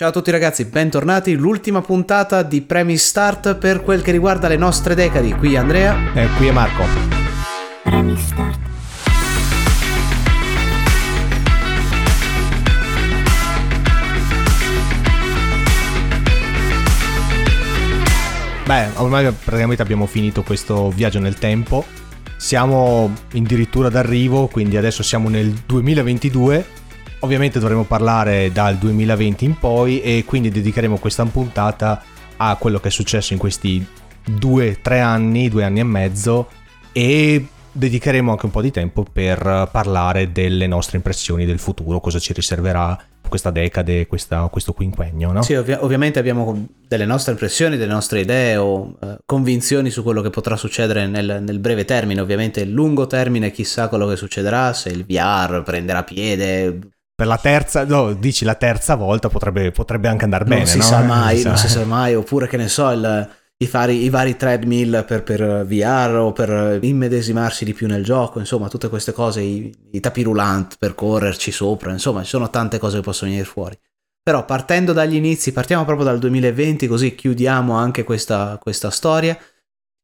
[0.00, 1.34] Ciao a tutti ragazzi, bentornati.
[1.34, 5.30] L'ultima puntata di Premi Start per quel che riguarda le nostre decadi.
[5.34, 6.14] Qui Andrea.
[6.14, 6.84] E qui è Marco.
[7.84, 8.58] Premi Start.
[18.64, 21.84] Beh, ormai praticamente abbiamo finito questo viaggio nel tempo.
[22.38, 26.78] Siamo addirittura d'arrivo, quindi adesso siamo nel 2022
[27.20, 32.02] Ovviamente dovremo parlare dal 2020 in poi e quindi dedicheremo questa puntata
[32.36, 33.86] a quello che è successo in questi
[34.24, 36.48] due, tre anni, due anni e mezzo
[36.92, 42.18] e dedicheremo anche un po' di tempo per parlare delle nostre impressioni del futuro, cosa
[42.18, 45.30] ci riserverà questa decade, questa, questo quinquennio.
[45.30, 45.42] No?
[45.42, 50.20] Sì, ovvi- ovviamente abbiamo delle nostre impressioni, delle nostre idee o eh, convinzioni su quello
[50.20, 54.72] che potrà succedere nel, nel breve termine, ovviamente il lungo termine chissà quello che succederà,
[54.72, 56.78] se il VR prenderà piede,
[57.20, 60.66] per la terza, no, dici la terza volta potrebbe, potrebbe anche andare non bene.
[60.66, 60.84] Si no?
[60.84, 64.38] sa mai, non si sa mai, oppure che ne so, il, i, vari, i, vari,
[64.38, 69.42] treadmill per, per, VR o per immedesimarsi di più nel gioco, insomma, tutte queste cose,
[69.42, 73.78] i, i tapirulant per correrci sopra, insomma, ci sono tante cose che possono venire fuori.
[74.22, 79.38] Però partendo dagli inizi, partiamo proprio dal 2020, così chiudiamo anche questa, questa storia.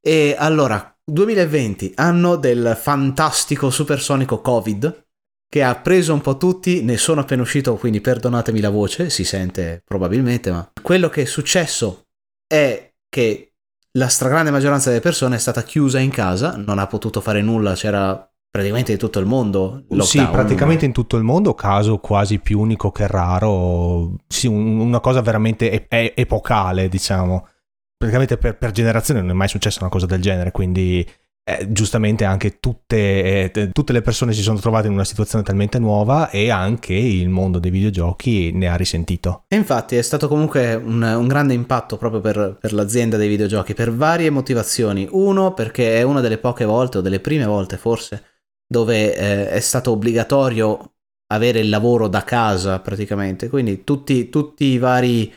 [0.03, 5.06] E allora, 2020, anno del fantastico supersonico Covid,
[5.49, 9.25] che ha preso un po' tutti, ne sono appena uscito, quindi perdonatemi la voce, si
[9.25, 12.07] sente probabilmente, ma quello che è successo
[12.47, 13.53] è che
[13.93, 17.75] la stragrande maggioranza delle persone è stata chiusa in casa, non ha potuto fare nulla,
[17.75, 19.85] c'era praticamente in tutto il mondo.
[19.89, 20.03] Lockdown.
[20.03, 25.21] Sì, praticamente in tutto il mondo, caso quasi più unico che raro, sì, una cosa
[25.21, 27.49] veramente epocale, diciamo.
[27.97, 31.07] Praticamente per, per generazione non è mai successa una cosa del genere, quindi
[31.49, 35.79] eh, giustamente anche tutte, eh, tutte, le persone si sono trovate in una situazione talmente
[35.79, 39.45] nuova e anche il mondo dei videogiochi ne ha risentito.
[39.47, 43.75] E infatti è stato comunque un, un grande impatto proprio per, per, l'azienda dei videogiochi
[43.75, 45.07] per varie motivazioni.
[45.09, 48.25] Uno perché è una delle poche volte o delle prime volte forse
[48.67, 50.95] dove eh, è stato obbligatorio
[51.29, 55.33] avere il lavoro da casa praticamente, quindi tutti, tutti i vari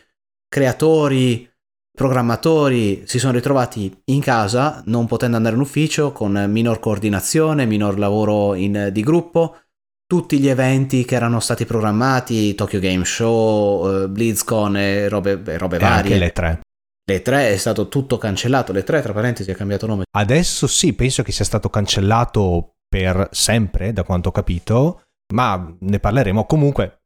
[0.48, 1.48] creatori,
[2.00, 8.00] programmatori si sono ritrovati in casa, non potendo andare in ufficio, con minor coordinazione, minor
[8.00, 9.58] lavoro in, di gruppo.
[10.08, 15.76] Tutti gli eventi che erano stati programmati, Tokyo Game Show, uh, BlizzCon e robe, robe
[15.76, 16.14] e varie.
[16.14, 16.62] Anche le tre.
[17.04, 20.06] Le tre è stato tutto cancellato, le tre tra parentesi ha cambiato nome.
[20.10, 25.02] Adesso sì, penso che sia stato cancellato per sempre, da quanto ho capito,
[25.34, 26.46] ma ne parleremo.
[26.46, 26.99] Comunque,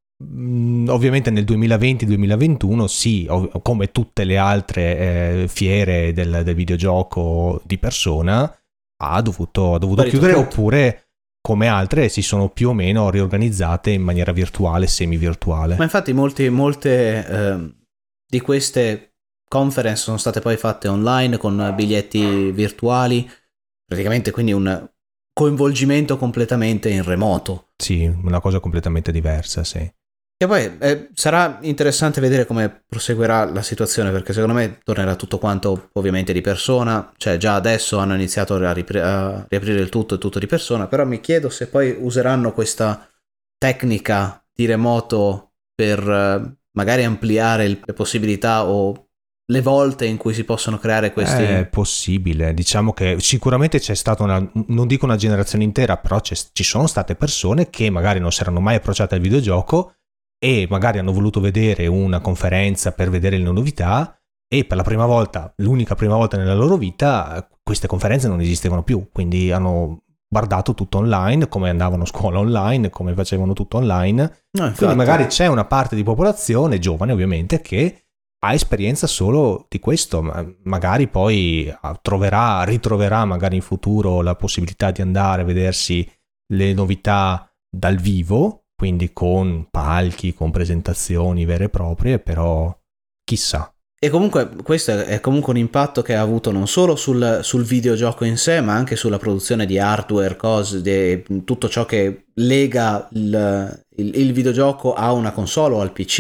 [0.88, 3.28] ovviamente nel 2020-2021 sì,
[3.62, 8.56] come tutte le altre eh, fiere del, del, videogioco di persona,
[9.02, 10.46] ha dovuto, ha dovuto chiudere tutto.
[10.46, 11.04] oppure
[11.42, 15.76] come altre si sono più o meno riorganizzate in maniera virtuale, semi-virtuale.
[15.76, 17.76] Ma infatti molti, molte eh,
[18.26, 19.16] di queste
[19.50, 23.30] conference sono state poi fatte online con biglietti virtuali,
[23.86, 24.90] praticamente quindi un
[25.34, 27.72] coinvolgimento completamente in remoto.
[27.76, 29.92] Sì, una cosa completamente diversa, sì.
[30.44, 35.38] E poi eh, sarà interessante vedere come proseguirà la situazione perché secondo me tornerà tutto
[35.38, 40.16] quanto ovviamente di persona, cioè già adesso hanno iniziato a, ripri- a riaprire il tutto
[40.16, 43.08] e tutto di persona, però mi chiedo se poi useranno questa
[43.58, 49.08] tecnica di remoto per eh, magari ampliare le possibilità o
[49.46, 51.42] le volte in cui si possono creare questi...
[51.42, 56.64] È possibile, diciamo che sicuramente c'è stata una, non dico una generazione intera, però ci
[56.64, 59.94] sono state persone che magari non si erano mai approcciate al videogioco
[60.44, 65.06] e magari hanno voluto vedere una conferenza per vedere le novità e per la prima
[65.06, 70.74] volta, l'unica prima volta nella loro vita, queste conferenze non esistevano più, quindi hanno guardato
[70.74, 74.48] tutto online, come andavano a scuola online, come facevano tutto online.
[74.52, 78.08] No, quindi magari c'è una parte di popolazione, giovane ovviamente, che
[78.40, 84.36] ha esperienza solo di questo, ma magari poi ah, troverà, ritroverà magari in futuro la
[84.36, 86.06] possibilità di andare a vedersi
[86.48, 92.78] le novità dal vivo quindi con palchi, con presentazioni vere e proprie, però
[93.24, 93.74] chissà.
[93.98, 98.26] E comunque questo è comunque un impatto che ha avuto non solo sul, sul videogioco
[98.26, 103.86] in sé, ma anche sulla produzione di hardware, cose, di tutto ciò che lega il,
[103.96, 106.16] il, il videogioco a una console o al PC.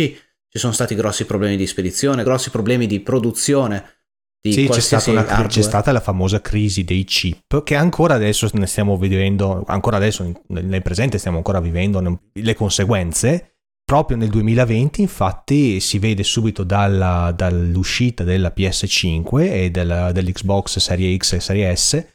[0.47, 4.02] Ci sono stati grossi problemi di spedizione, grossi problemi di produzione
[4.51, 8.67] sì, c'è stata, una, c'è stata, la famosa crisi dei chip che ancora adesso ne
[8.67, 13.55] stiamo vedendo, ancora adesso nel presente stiamo ancora vivendo le conseguenze.
[13.85, 21.15] Proprio nel 2020 infatti si vede subito dalla, dall'uscita della PS5 e della, dell'Xbox Serie
[21.17, 22.05] X e Serie S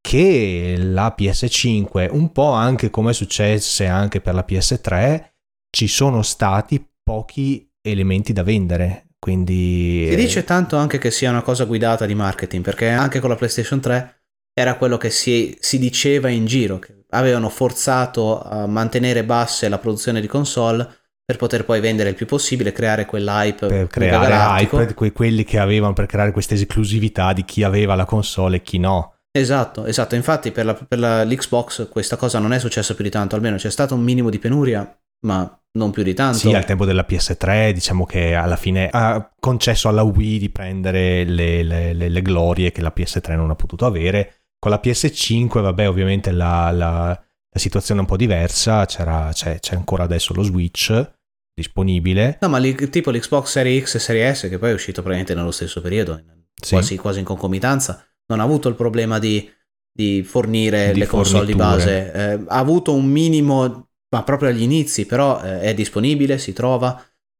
[0.00, 5.30] che la PS5, un po' anche come è successo anche per la PS3,
[5.68, 9.05] ci sono stati pochi elementi da vendere.
[9.18, 13.20] Quindi Si eh, dice tanto anche che sia una cosa guidata di marketing, perché anche
[13.20, 14.22] con la PlayStation 3
[14.52, 19.78] era quello che si, si diceva in giro, che avevano forzato a mantenere basse la
[19.78, 20.88] produzione di console
[21.24, 25.58] per poter poi vendere il più possibile, creare quell'hype per creare hype, que- quelli che
[25.58, 29.16] avevano per creare questa esclusività di chi aveva la console e chi no.
[29.36, 30.14] Esatto, esatto.
[30.14, 33.56] Infatti per, la- per la- l'Xbox questa cosa non è successa più di tanto, almeno
[33.56, 36.38] c'è stato un minimo di penuria, ma non più di tanto.
[36.38, 41.24] Sì, al tempo della PS3, diciamo che alla fine ha concesso alla Wii di prendere
[41.24, 44.40] le, le- le- le glorie che la PS3 non ha potuto avere.
[44.58, 48.86] Con la PS5, vabbè, ovviamente la, la- la situazione è un po' diversa.
[48.86, 51.12] C'era- c'è, c'è ancora adesso lo Switch
[51.54, 52.38] disponibile.
[52.40, 55.34] No, ma lì- tipo l'Xbox Series X e Series S, che poi è uscito praticamente
[55.34, 56.22] nello stesso periodo,
[56.60, 56.74] Sì.
[56.74, 59.48] quasi, quasi in concomitanza, non ha avuto il problema di,
[59.92, 62.12] di fornire Di le console di base.
[62.12, 63.85] Eh, ha avuto un minimo,
[64.16, 66.98] ma proprio agli inizi, però eh, è disponibile, si trova,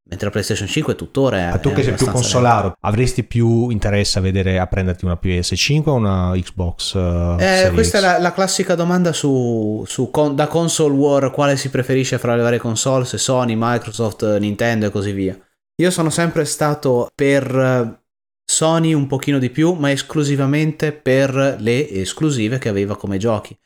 [0.08, 1.50] mentre la PlayStation 5 tuttora è...
[1.50, 5.19] Ma tu è che sei più consolaro, avresti più interesse a vedere a prenderti una
[5.20, 6.94] PS5 o una Xbox?
[6.94, 8.05] uh, Eh, Series questa è X?
[8.05, 12.43] la, la classica domanda su, su con- da console war quale si preferisce fra le
[12.43, 15.38] varie console, se Sony, Microsoft, Nintendo e così via.
[15.82, 18.05] Io sono sempre stato per eh,
[18.44, 23.56] Sony un pochino di più, ma esclusivamente per le esclusive che aveva come giochi.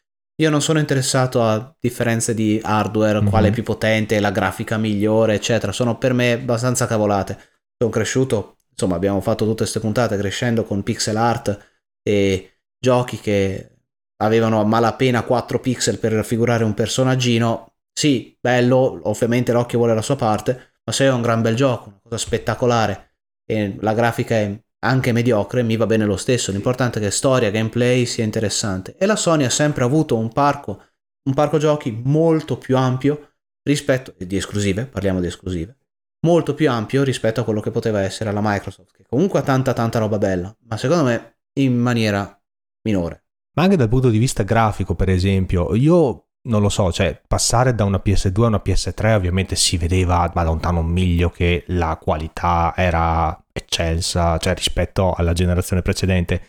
[0.40, 3.28] Io non sono interessato a differenze di hardware, Mhm.
[3.28, 5.70] quale è più potente, la grafica migliore, eccetera.
[5.70, 7.38] Sono per me abbastanza cavolate.
[7.76, 11.58] Sono cresciuto, insomma, abbiamo fatto tutte queste puntate crescendo con pixel art
[12.02, 13.76] e giochi che
[14.22, 17.74] avevano a malapena 4 pixel per raffigurare un personaggino.
[17.92, 21.88] Sì, bello, ovviamente l'occhio vuole la sua parte, ma se è un gran bel gioco,
[21.88, 26.52] una cosa spettacolare e la grafica è anche mediocre, mi va bene lo stesso.
[26.52, 28.96] L'importante è che storia, gameplay sia interessante.
[28.96, 30.82] E la Sony ha sempre avuto un parco,
[31.24, 33.32] un parco giochi molto più ampio
[33.62, 35.76] rispetto di esclusive, parliamo di esclusive,
[36.26, 39.72] molto più ampio rispetto a quello che poteva essere la Microsoft, che comunque ha tanta
[39.72, 42.40] tanta roba bella, ma secondo me in maniera
[42.82, 43.24] minore.
[43.56, 47.74] Ma anche dal punto di vista grafico, per esempio, io non lo so, cioè passare
[47.74, 51.98] da una PS2 a una PS3 ovviamente si vedeva da lontano un miglio che la
[52.00, 56.42] qualità era eccelsa, cioè rispetto alla generazione precedente.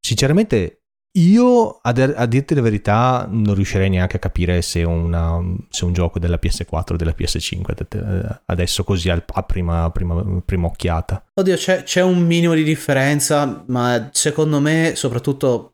[0.00, 0.80] Sinceramente,
[1.16, 5.84] io a, dir- a dirti la verità non riuscirei neanche a capire se, una- se
[5.84, 10.66] un gioco della PS4 o della PS5 eh, adesso così al- a prima, prima, prima
[10.66, 11.24] occhiata.
[11.34, 15.73] Oddio, c'è, c'è un minimo di differenza, ma secondo me, soprattutto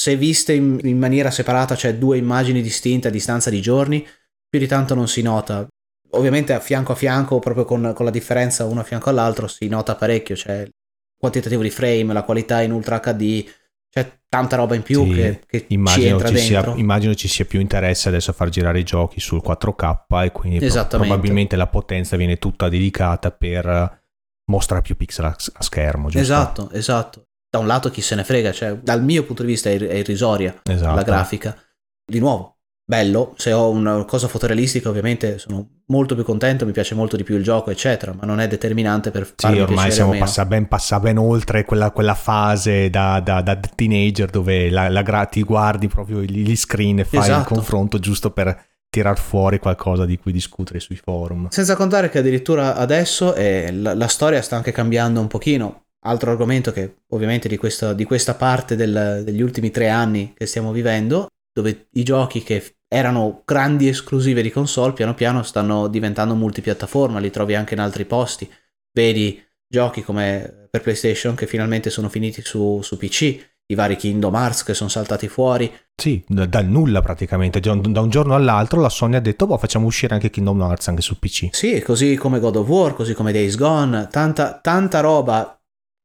[0.00, 4.02] se viste in, in maniera separata, cioè due immagini distinte a distanza di giorni,
[4.48, 5.68] più di tanto non si nota.
[6.12, 9.68] Ovviamente a fianco a fianco, proprio con, con la differenza uno a fianco all'altro, si
[9.68, 10.70] nota parecchio, c'è il
[11.18, 13.46] quantitativo di frame, la qualità in Ultra HD,
[13.90, 17.28] c'è tanta roba in più Sì, che, che ci Immagino entra ci, sia, immagino ci
[17.28, 21.56] sia più interesse adesso a far girare i giochi sul 4K e quindi pro- probabilmente
[21.56, 24.00] la potenza viene tutta dedicata per
[24.46, 26.20] mostrare più pixel a, a schermo, giusto?
[26.22, 27.26] Esatto, esatto.
[27.50, 29.88] Da un lato chi se ne frega, cioè dal mio punto di vista è, ir-
[29.88, 30.94] è irrisoria Esatto.
[30.94, 31.56] la grafica.
[32.04, 36.94] Di nuovo, bello, se ho una cosa fotorealistica ovviamente sono molto più contento, mi piace
[36.94, 40.12] molto di più il gioco, eccetera, ma non è determinante per farmi Sì, ormai siamo
[40.12, 40.24] meno.
[40.24, 45.24] passa- ben, passa ben oltre quella, quella fase da, da- da teenager dove la, la
[45.26, 47.54] ti guardi proprio gli screen e fai il Esatto.
[47.54, 51.48] confronto giusto per tirar fuori qualcosa di cui discutere sui forum.
[51.48, 55.86] Senza contare che addirittura adesso eh, la, la storia sta anche cambiando un pochino.
[56.02, 60.46] Altro argomento che ovviamente di questa, di questa parte del- degli ultimi tre anni che
[60.46, 66.34] stiamo vivendo, dove i giochi che erano grandi esclusive di console piano piano stanno diventando
[66.34, 68.50] multipiattaforma, li trovi anche in altri posti.
[68.92, 74.34] Vedi giochi come per PlayStation che finalmente sono finiti su, su PC, i vari Kingdom
[74.34, 77.60] Hearts che sono saltati fuori, Sì, da- dal nulla praticamente.
[77.60, 80.60] Da un da un giorno all'altro la Sony ha detto, boh, facciamo uscire anche Kingdom
[80.62, 81.48] Hearts anche su PC.
[81.52, 85.59] Sì, così come God of War, così come Days Gone, tanta, tanta roba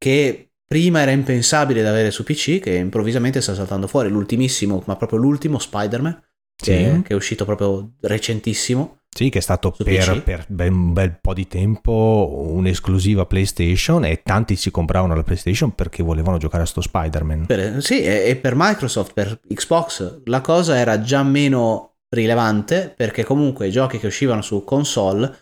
[0.05, 4.09] che prima era impensabile da avere su PC che improvvisamente sta saltando fuori.
[4.09, 6.21] L'ultimissimo, ma proprio l'ultimo Spider-Man,
[6.55, 7.01] che, Sì.
[7.01, 8.99] che è uscito proprio recentissimo.
[9.09, 14.21] Sì, che è stato per, per ben- un bel po' di tempo un'esclusiva PlayStation e
[14.21, 17.47] tanti si compravano la PlayStation perché volevano giocare a sto Spider-Man.
[17.47, 23.23] Per- sì, e, e per Microsoft, per Xbox, la cosa era già meno rilevante perché
[23.23, 25.33] comunque i giochi che uscivano su console,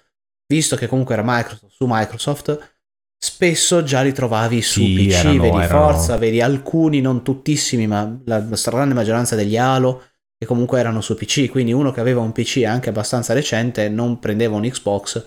[0.48, 2.73] visto che comunque era Microsoft su Microsoft,
[3.24, 7.88] spesso già li trovavi su Sì, PC, erano- vedi erano- Forza, vedi alcuni, non tuttissimi,
[7.88, 10.04] ma la, stragrande maggioranza degli Halo
[10.38, 14.20] che comunque erano su PC, quindi uno che aveva un PC anche abbastanza recente non
[14.20, 15.26] prendeva un Xbox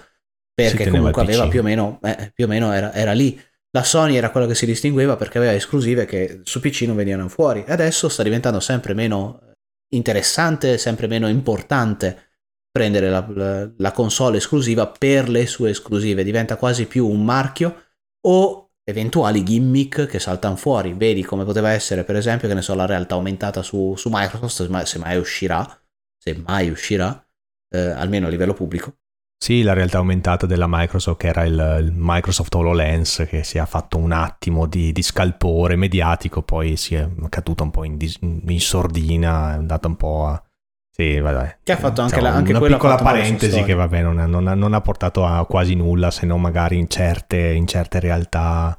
[0.53, 3.41] perché comunque aveva più o meno, eh, più o meno era, era lì.
[3.71, 7.31] La Sony era quella che si distingueva perché aveva esclusive che su PC non venivano
[7.31, 7.65] fuori.
[7.67, 9.55] E adesso sta diventando sempre meno
[9.95, 12.25] interessante, sempre meno importante
[12.71, 17.85] prendere la, la console esclusiva per le sue esclusive, diventa quasi più un marchio
[18.27, 20.93] o eventuali gimmick che saltano fuori.
[20.95, 24.85] Vedi come poteva essere, per esempio, che ne so, la realtà aumentata su, su Microsoft,
[24.85, 25.83] se mai uscirà,
[26.17, 27.25] se mai uscirà,
[27.75, 28.95] eh, almeno a livello pubblico.
[29.39, 33.67] Sì, la realtà aumentata della Microsoft, che era il, il Microsoft HoloLens, che si è
[33.67, 38.61] fatto un attimo di, di, scalpore mediatico, poi si è caduta un po' in, in
[38.61, 40.43] sordina, è andata un po' a...
[40.97, 41.59] Sì, vabbè.
[41.63, 44.47] Che ha fatto anche, diciamo, la, anche una piccola parentesi che vabbè non, ha, non,
[44.47, 48.79] ha, non ha portato a quasi nulla, se non magari in certe, in certe realtà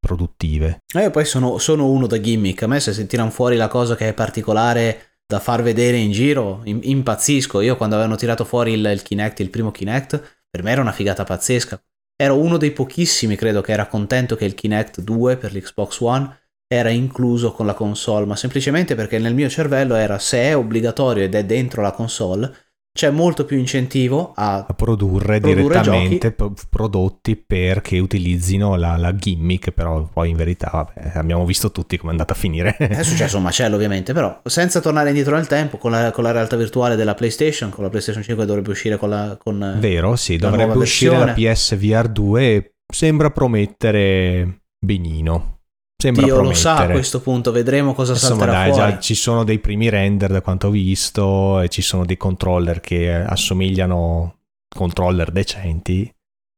[0.00, 0.84] produttive.
[0.90, 2.62] E eh, poi sono, sono, uno da gimmick.
[2.62, 6.62] A me se tirano fuori la cosa che è particolare da far vedere in giro,
[6.64, 7.60] impazzisco.
[7.60, 10.92] Io quando avevano tirato fuori il, il Kinect, il primo Kinect, per me era una
[10.92, 11.78] figata pazzesca.
[12.16, 16.34] Ero uno dei pochissimi, credo, che era contento che il Kinect 2 per l'Xbox One
[16.68, 21.24] era incluso con la console, ma semplicemente perché nel mio cervello era se è obbligatorio
[21.24, 22.54] ed è dentro la console,
[22.92, 26.66] c'è molto più incentivo a, a produrre, produrre, direttamente giochi.
[26.68, 32.08] prodotti perché utilizzino la, la, gimmick, però poi in verità vabbè, abbiamo visto tutti come
[32.08, 32.76] è andata a finire.
[32.76, 36.32] è successo un macello ovviamente, però senza tornare indietro nel tempo, con la, con la
[36.32, 39.38] realtà virtuale della PlayStation, con la PlayStation 5 dovrebbe uscire con la...
[39.40, 41.46] Con Vero, sì, dovrebbe uscire versione.
[41.46, 45.57] la PSVR 2 e sembra promettere benino.
[46.00, 46.62] Sembra Dio promettere.
[46.62, 48.90] lo sa a questo punto, vedremo cosa Insomma, salterà dai, fuori.
[48.92, 52.78] Già ci sono dei primi render da quanto ho visto e ci sono dei controller
[52.78, 54.36] che assomigliano
[54.68, 56.08] controller decenti.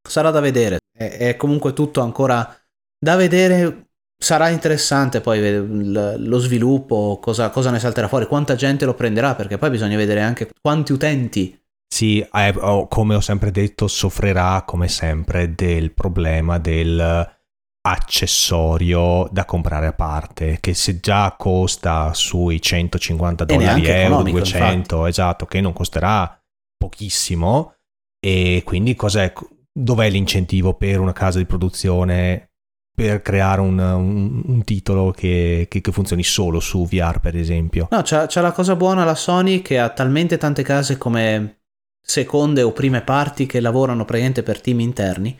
[0.07, 2.55] Sarà da vedere, è, è comunque tutto ancora
[2.99, 3.87] da vedere.
[4.21, 9.57] Sarà interessante poi lo sviluppo, cosa, cosa ne salterà fuori, quanta gente lo prenderà, perché
[9.57, 11.59] poi bisogna vedere anche quanti utenti
[11.93, 17.39] sì, eh, come ho sempre detto, soffrirà come sempre del problema del
[17.81, 25.09] accessorio da comprare a parte che se già costa sui 150 dollari euro 200 infatti.
[25.09, 26.39] esatto che non costerà
[26.77, 27.75] pochissimo.
[28.19, 29.33] E quindi cos'è?
[29.73, 32.49] Dov'è l'incentivo per una casa di produzione
[32.93, 37.87] per creare un, un, un titolo che, che, che, funzioni solo su VR per esempio?
[37.89, 41.61] No c'è, c'è la cosa buona la Sony che ha talmente tante case come
[41.99, 45.39] seconde o prime parti che lavorano praticamente per team interni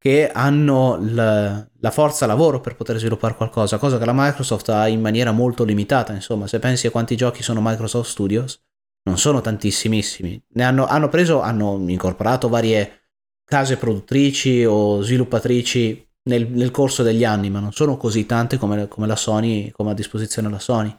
[0.00, 4.88] che hanno la, la, forza lavoro per poter sviluppare qualcosa, cosa che la Microsoft ha
[4.88, 6.14] in maniera molto limitata.
[6.14, 8.58] Insomma, se pensi a quanti giochi sono Microsoft Studios,
[9.02, 10.42] non sono tantissimissimi.
[10.54, 13.10] Ne hanno, hanno preso, hanno incorporato varie
[13.44, 18.88] case produttrici o sviluppatrici nel, nel corso degli anni, ma non sono così tante come,
[18.88, 20.96] come, la Sony, come a disposizione la Sony.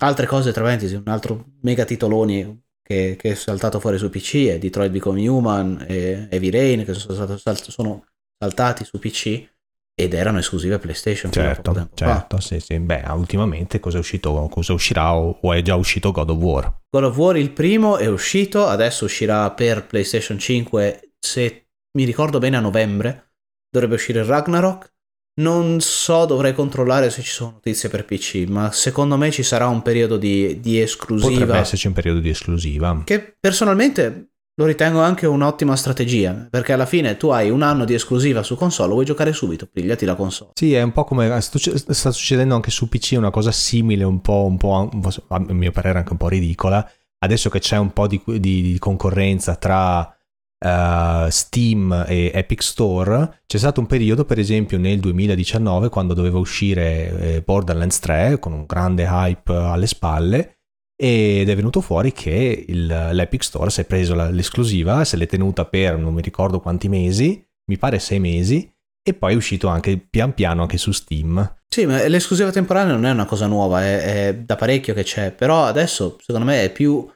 [0.00, 4.48] Altre cose, tra parentesi, un altro mega titoloni che, che, è saltato fuori su PC
[4.48, 8.04] è Detroit Become Human e Heavy Rain, che sono, sono
[8.38, 9.52] saltati su PC
[9.96, 11.30] ed erano esclusive PlayStation.
[11.30, 12.78] Certo, certo, sì, sì.
[12.80, 16.80] Beh, ultimamente cosa è uscito, cosa uscirà o, o è già uscito God of War?
[16.90, 22.38] God of War il primo è uscito, adesso uscirà per PlayStation 5, se mi ricordo
[22.38, 23.34] bene a novembre,
[23.70, 24.92] dovrebbe uscire Ragnarok.
[25.36, 29.66] Non so, dovrei controllare se ci sono notizie per PC, ma secondo me ci sarà
[29.66, 31.30] un periodo di, di esclusiva.
[31.30, 33.02] Potrebbe esserci un periodo di esclusiva.
[33.04, 37.94] Che personalmente lo ritengo anche un'ottima strategia, perché alla fine tu hai un anno di
[37.94, 40.52] esclusiva su console, vuoi giocare subito, pigliati la console.
[40.54, 44.44] Sì, è un po' come sta succedendo anche su PC, una cosa simile, un po',
[44.44, 44.90] un po'
[45.28, 46.88] a mio parere anche un po' ridicola.
[47.18, 53.40] Adesso che c'è un po' di, di, di concorrenza tra uh, Steam e Epic Store,
[53.46, 58.52] c'è stato un periodo, per esempio nel 2019, quando doveva uscire eh, Borderlands 3, con
[58.52, 60.58] un grande hype alle spalle,
[60.96, 65.26] ed è venuto fuori che il, l'Epic Store si è preso la, l'esclusiva, se l'è
[65.26, 68.72] tenuta per non mi ricordo quanti mesi, mi pare sei mesi,
[69.06, 71.56] e poi è uscito anche pian piano anche su Steam.
[71.68, 75.32] Sì, ma l'esclusiva temporale non è una cosa nuova, è, è da parecchio che c'è,
[75.32, 77.10] però adesso secondo me è più...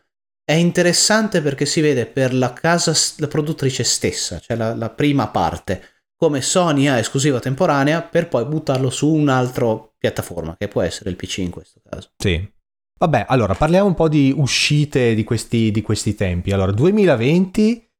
[0.48, 5.28] È interessante perché si vede per la casa, la produttrice stessa, cioè la, la prima
[5.28, 5.82] parte,
[6.16, 11.16] come Sony ha esclusiva temporanea per poi buttarlo su un'altra piattaforma, che può essere il
[11.16, 12.12] PC in questo caso.
[12.16, 12.50] Sì,
[12.98, 16.50] Vabbè, allora parliamo un po' di uscite di questi, di questi tempi.
[16.50, 17.90] Allora, 2020,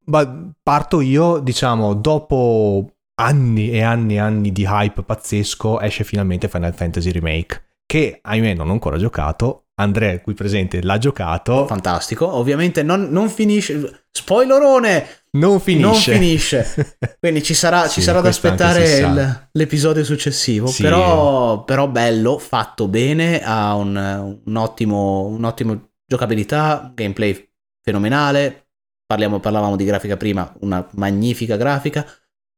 [0.62, 6.74] parto io, diciamo, dopo anni e anni e anni di hype pazzesco, esce finalmente Final
[6.74, 9.68] Fantasy Remake, che ahimè non ho ancora giocato.
[9.80, 11.64] Andrea, qui presente, l'ha giocato.
[11.66, 14.06] Fantastico, ovviamente non, non finisce.
[14.10, 15.06] Spoilerone!
[15.32, 16.10] Non finisce.
[16.10, 16.96] Non finisce.
[17.20, 20.66] Quindi ci sarà, sì, ci sarà da aspettare il, l'episodio successivo.
[20.68, 20.82] Sì.
[20.82, 27.50] Però, però, bello, fatto bene, ha un, un, ottimo, un ottimo giocabilità, gameplay
[27.82, 28.68] fenomenale.
[29.06, 32.06] Parliamo, parlavamo di grafica prima, una magnifica grafica.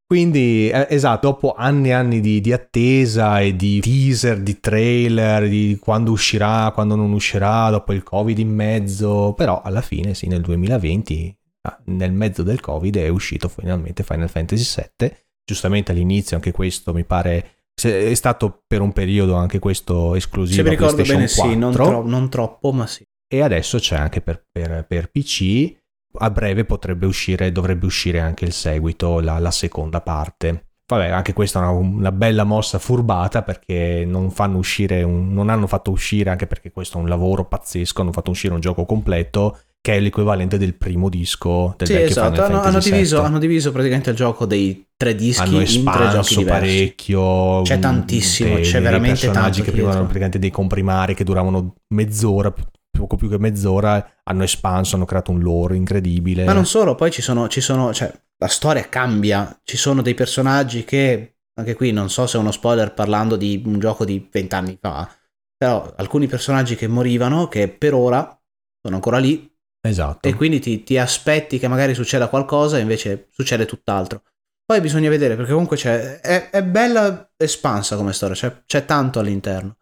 [0.06, 5.48] Quindi, eh, esatto, dopo anni e anni di, di, attesa e di teaser, di trailer,
[5.48, 10.26] di quando uscirà, quando non uscirà, dopo il Covid in mezzo, però alla fine sì,
[10.26, 11.39] nel 2020 Ah,
[11.84, 15.12] nel mezzo del Covid è uscito finalmente Final Fantasy VII.
[15.44, 20.56] Giustamente all'inizio anche questo mi pare è stato per un periodo anche questo esclusivo.
[20.56, 21.28] Se mi ricordo bene, 4.
[21.28, 23.06] sì, non, tro- non, troppo, ma sì.
[23.26, 25.76] E adesso c'è anche per, per, per, PC.
[26.18, 30.66] A breve potrebbe uscire, dovrebbe uscire anche il seguito, la, la seconda parte.
[30.86, 35.48] Vabbè, anche questa è una, una, bella mossa furbata perché non fanno uscire, un, non
[35.48, 38.84] hanno fatto uscire, anche perché questo è un lavoro pazzesco, hanno fatto uscire un gioco
[38.84, 42.42] completo che è l'equivalente del primo disco del sì, vecchio esatto.
[42.42, 46.44] Hanno, hanno, diviso, hanno diviso praticamente il gioco dei tre dischi hanno in tre giochi
[46.44, 51.24] parecchio C'è tantissimo, dei, c'è veramente personaggi tanto che prima erano praticamente dei comprimari che
[51.24, 52.52] duravano mezz'ora
[53.00, 56.44] poco più che mezz'ora hanno espanso hanno creato un lore incredibile.
[56.44, 60.14] Ma non solo, poi ci sono, ci sono, cioè, la storia cambia, ci sono dei
[60.14, 64.28] personaggi che, anche qui non so se è uno spoiler parlando di un gioco di
[64.30, 65.10] vent'anni fa,
[65.56, 68.38] però alcuni personaggi che morivano, che per ora
[68.82, 69.49] sono ancora lì,
[69.80, 74.22] esatto e quindi ti, ti aspetti che magari succeda qualcosa e invece succede tutt'altro.
[74.70, 79.18] Poi bisogna vedere, perché comunque c'è, è, è bella espansa come storia, c'è, c'è tanto
[79.18, 79.78] all'interno.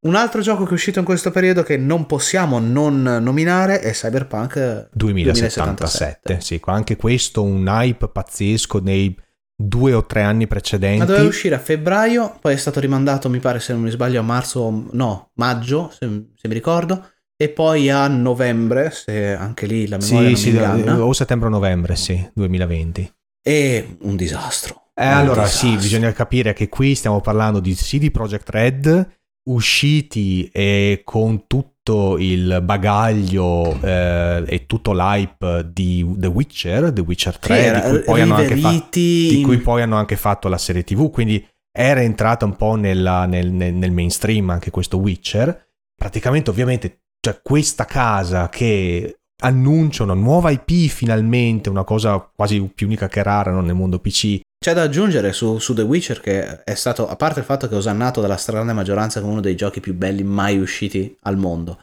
[0.00, 3.92] Un altro gioco che è uscito in questo periodo che non possiamo non nominare è
[3.92, 9.14] Cyberpunk 2077, sì, anche questo un hype pazzesco nei
[9.54, 10.98] due o tre anni precedenti.
[10.98, 14.18] Ma doveva uscire a febbraio, poi è stato rimandato, mi pare, se non mi sbaglio,
[14.18, 17.10] a marzo, no, maggio, se, se mi ricordo,
[17.42, 21.50] e poi a novembre, se anche lì la memoria sì, non sì, o settembre o
[21.50, 23.12] novembre, sì, 2020.
[23.42, 24.80] e un disastro.
[24.94, 25.68] Eh, Un allora disastro.
[25.70, 29.10] sì, bisogna capire che qui stiamo parlando di CD Projekt Red
[29.44, 37.38] usciti e con tutto il bagaglio eh, e tutto l'hype di The Witcher, The Witcher
[37.38, 40.16] 3, Sì, di, era- cui poi hanno anche fatto, riveriti di cui poi hanno anche
[40.16, 41.44] fatto la serie TV, quindi
[41.76, 45.70] era entrata un po' nella- nel, nel- nel mainstream anche questo Witcher.
[45.96, 52.86] Praticamente ovviamente cioè, questa casa che annuncia una nuova IP finalmente, una cosa quasi più
[52.86, 56.64] unica che rara no, nel mondo PC, C'è da aggiungere su, su The Witcher che
[56.64, 59.54] è stato, a parte il fatto che è osannato dalla stragrande maggioranza come uno dei
[59.54, 61.78] giochi più belli mai usciti al mondo,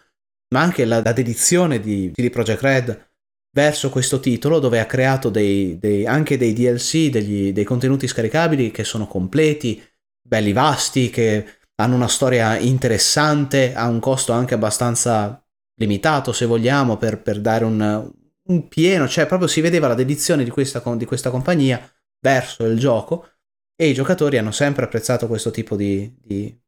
[0.54, 3.08] ma anche la, la dedizione di CD Projekt Red
[3.56, 8.71] verso questo titolo dove ha creato dei, dei- anche dei DLC, degli- dei contenuti scaricabili
[8.71, 9.82] che sono completi,
[10.21, 15.42] belli vasti, che hanno una storia interessante, a un costo anche abbastanza
[15.80, 18.12] limitato se vogliamo per, per dare un,
[18.48, 21.82] un pieno, cioè proprio si vedeva la dedizione di questa, di questa compagnia
[22.20, 23.28] verso il gioco
[23.76, 26.60] e i giocatori hanno sempre apprezzato questo tipo di, di di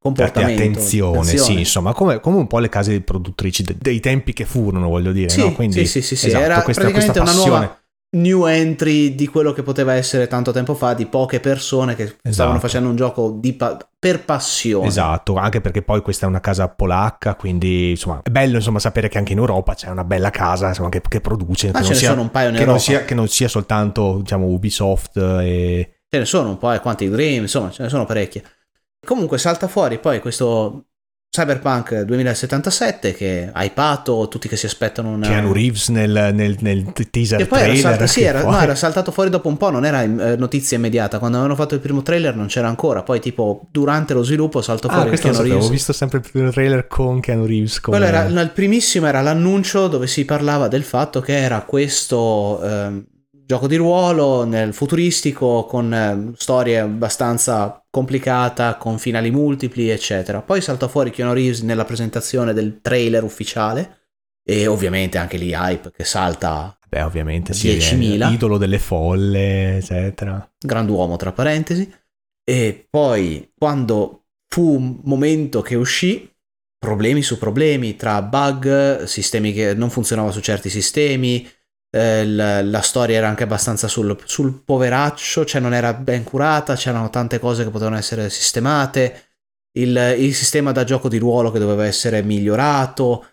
[0.00, 0.62] comportamento.
[0.78, 4.88] attenzione, sì, insomma, come, come un po' le case produttrici de- dei tempi che furono,
[4.88, 5.52] voglio dire, Sì, no?
[5.52, 9.26] Quindi, sì, sì, sì, sì, esatto, era questa, praticamente questa una nuova new entry di
[9.26, 12.58] quello che poteva essere tanto tempo fa di poche persone che stavano Esatto.
[12.58, 14.86] facendo un gioco di pa- per passione.
[14.86, 19.08] Esatto, anche perché poi questa è una casa polacca, quindi insomma è bello insomma, sapere
[19.08, 21.84] che anche in Europa c'è una bella casa insomma, che, che produce, Ma che, ce
[21.84, 22.76] non ne sia, sono un paio in che, Europa.
[22.78, 26.00] non sia, che non sia soltanto diciamo, Ubisoft e...
[26.08, 28.42] Ce ne sono un po', eh, Quantic Dream, insomma, ce ne sono parecchie.
[29.06, 30.86] Comunque salta fuori poi questo
[31.38, 35.26] Cyberpunk 2077 che ha hypato, tutti che si aspettano una...
[35.28, 37.90] Keanu Reeves nel, nel, nel teaser Che poi era, trailer.
[37.90, 41.18] salta- sì, era, no, era saltato fuori dopo un po', non era eh, notizia immediata.
[41.18, 44.88] Quando avevano fatto il primo trailer non c'era ancora, poi tipo durante lo sviluppo saltò
[44.88, 45.70] Ah, fuori non Keanu sapevo, ho Reeves.
[45.72, 47.80] visto sempre il primo trailer con Keanu Reeves.
[47.80, 47.96] Come...
[47.98, 53.04] Quello era, il primissimo era l'annuncio dove si parlava del fatto che era questo ehm,
[53.48, 60.42] gioco di ruolo nel futuristico con ehm, storie abbastanza complicata, con finali multipli, eccetera.
[60.42, 64.00] Poi saltò fuori Keanu Reeves nella presentazione del trailer ufficiale
[64.46, 68.28] e ovviamente anche lì hype che salta Beh, ovviamente sì, 10.000.
[68.28, 70.46] è idolo delle folle, eccetera.
[70.58, 71.90] grand'uomo tra parentesi
[72.44, 76.30] e poi quando fu un momento che uscì
[76.78, 81.48] problemi su problemi tra bug sistemi che non funzionavano su certi sistemi
[81.90, 86.74] eh, la, la storia era anche abbastanza sul, sul poveraccio cioè non era ben curata
[86.74, 89.22] c'erano tante cose che potevano essere sistemate.
[89.78, 93.26] Il, il sistema da gioco di ruolo che doveva essere migliorato.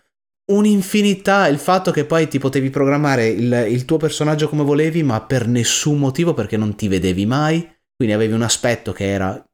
[0.52, 5.20] Un'infinità il fatto che poi ti potevi programmare il, il tuo personaggio come volevi ma
[5.22, 7.68] per nessun motivo perché non ti vedevi mai.
[7.96, 9.44] Quindi avevi un aspetto che era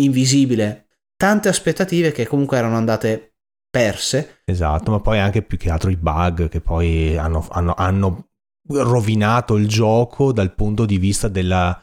[0.00, 0.86] invisibile.
[1.14, 3.34] Tante aspettative che comunque erano andate
[3.70, 4.40] perse.
[4.44, 8.29] Esatto, ma poi anche più che altro i bug che poi hanno, hanno- hanno
[8.70, 11.80] rovinato il gioco dal punto di vista della,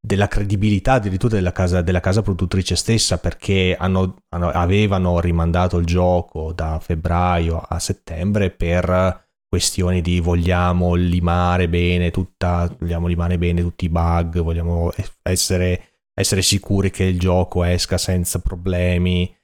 [0.00, 5.86] della credibilità addirittura della casa, della casa produttrice stessa perché hanno- hanno- avevano rimandato il
[5.86, 13.62] gioco da febbraio a settembre per questioni di vogliamo limare bene tutta, vogliamo limare bene
[13.62, 19.34] tutti i bug, vogliamo essere, essere sicuri che il gioco esca senza problemi.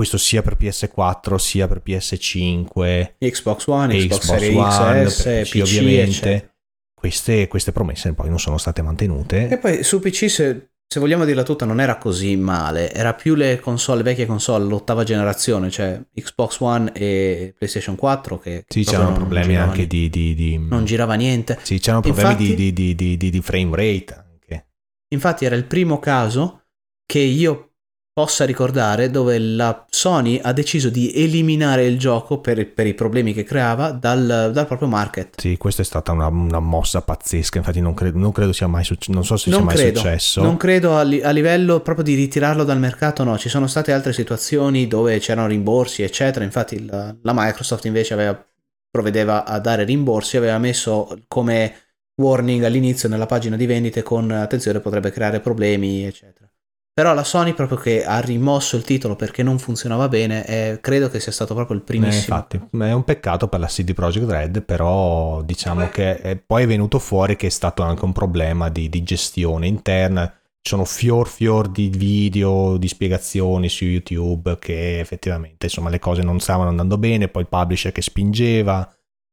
[0.00, 5.42] Questo sia per PS4 sia per PS5 Xbox One, Xbox, Xbox Series One, X, per
[5.48, 6.54] PC, ovviamente.
[6.94, 9.48] Queste, queste promesse poi non sono state mantenute.
[9.48, 12.90] E poi su PC, se, se vogliamo dirla tutta, non era così male.
[12.92, 18.38] Era più le console, vecchie console, l'ottava generazione, cioè Xbox One e PlayStation 4.
[18.38, 21.58] Che, Sì, c'erano problemi anche di, di- di- Non girava niente.
[21.62, 24.66] Sì, c'erano problemi Infatti- di, di- di- di- di frame rate anche.
[25.08, 26.62] Infatti era il primo caso
[27.04, 27.69] che io
[28.12, 33.32] possa ricordare dove la Sony ha deciso di eliminare il gioco per, per i problemi
[33.32, 35.40] che creava dal, dal proprio market.
[35.40, 37.58] Sì, questa è stata una, una mossa pazzesca.
[37.58, 39.12] Infatti, non credo, non credo sia mai successo.
[39.12, 40.42] Non so se sia Non mai credo, successo.
[40.42, 43.92] non credo a, li- a livello proprio di ritirarlo dal mercato, no, ci sono state
[43.92, 46.44] altre situazioni dove c'erano rimborsi, eccetera.
[46.44, 48.46] Infatti la, la Microsoft invece aveva,
[48.90, 51.74] provvedeva a dare rimborsi, aveva messo come
[52.20, 56.48] warning all'inizio nella pagina di vendite con attenzione potrebbe creare problemi, eccetera.
[56.92, 61.08] Però la Sony proprio che ha rimosso il titolo perché non funzionava bene e credo
[61.08, 62.36] che sia stato proprio il Eh, primissimo.
[62.36, 66.66] infatti, è un peccato per la CD Projekt Red, però diciamo che è- poi è
[66.66, 70.26] venuto fuori che è stato anche un problema di, di gestione interna.
[70.62, 76.20] Ci sono fior fior di video, di spiegazioni su YouTube che effettivamente insomma le cose
[76.22, 78.86] non stavano andando bene, poi il publisher che spingeva.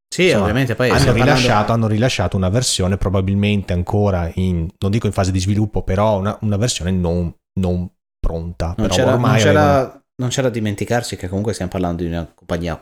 [0.09, 4.89] Sì, Insomma, ovviamente poi hanno rilasciato, parlando- hanno rilasciato una versione probabilmente ancora in, non
[4.91, 7.89] dico in fase di sviluppo, però una, una versione non, non
[8.19, 8.73] pronta.
[8.77, 12.25] Non c'era, non, c'era, avevano- non c'era da dimenticarsi che comunque stiamo parlando di una
[12.33, 12.79] compagnia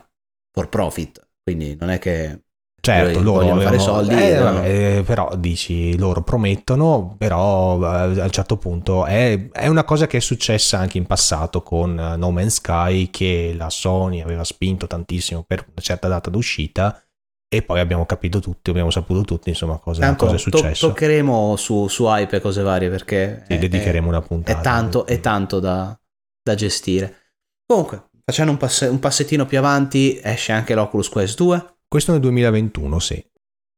[0.51, 2.39] for profit, quindi non è che
[2.85, 8.19] Certo, loro vogliono fare avevano- soldi, eh, devono- eh, però dici loro promettono, però eh,
[8.19, 11.97] a un certo punto è, è una cosa che è successa anche in passato con
[11.99, 17.03] eh, No Man's Sky che la Sony aveva spinto tantissimo per una certa data d'uscita
[17.47, 20.87] e poi abbiamo capito tutti, abbiamo saputo tutti insomma cosa, tanto cosa è to- successo.
[20.87, 24.59] toccheremo su, su hype e cose varie perché Sì, è, dedicheremo una è, puntata.
[24.59, 25.97] è tanto, è tanto da,
[26.41, 27.33] da gestire.
[27.65, 32.21] Comunque, facendo un, passe- un passettino più avanti, esce anche l'Oculus Quest 2, Questo nel
[32.21, 33.25] 2021, sì.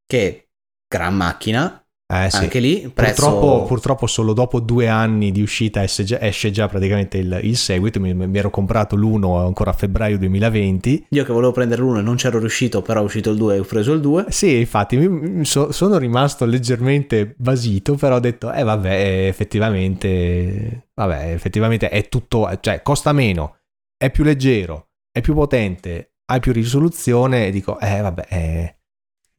[0.05, 0.49] che
[0.87, 2.37] gran macchina, Eh, sì.
[2.37, 3.21] anche lì, prezzo...
[3.21, 7.57] Purtroppo, purtroppo solo dopo due anni di uscita esce già, esce già praticamente il, il
[7.57, 7.99] seguito.
[7.99, 11.07] Mi, mi ero comprato l'uno ancora a febbraio 2020.
[11.09, 13.59] Io che volevo prendere l'uno e non c'ero riuscito, però è uscito il 2 e
[13.59, 14.25] ho preso il 2.
[14.29, 21.31] Sì, infatti mi- so- sono rimasto leggermente basito, però ho detto, eh vabbè, effettivamente, vabbè,
[21.33, 23.57] effettivamente è tutto, cioè costa meno,
[23.97, 28.76] è più leggero, è più potente, hai più risoluzione, e dico, eh vabbè, eh,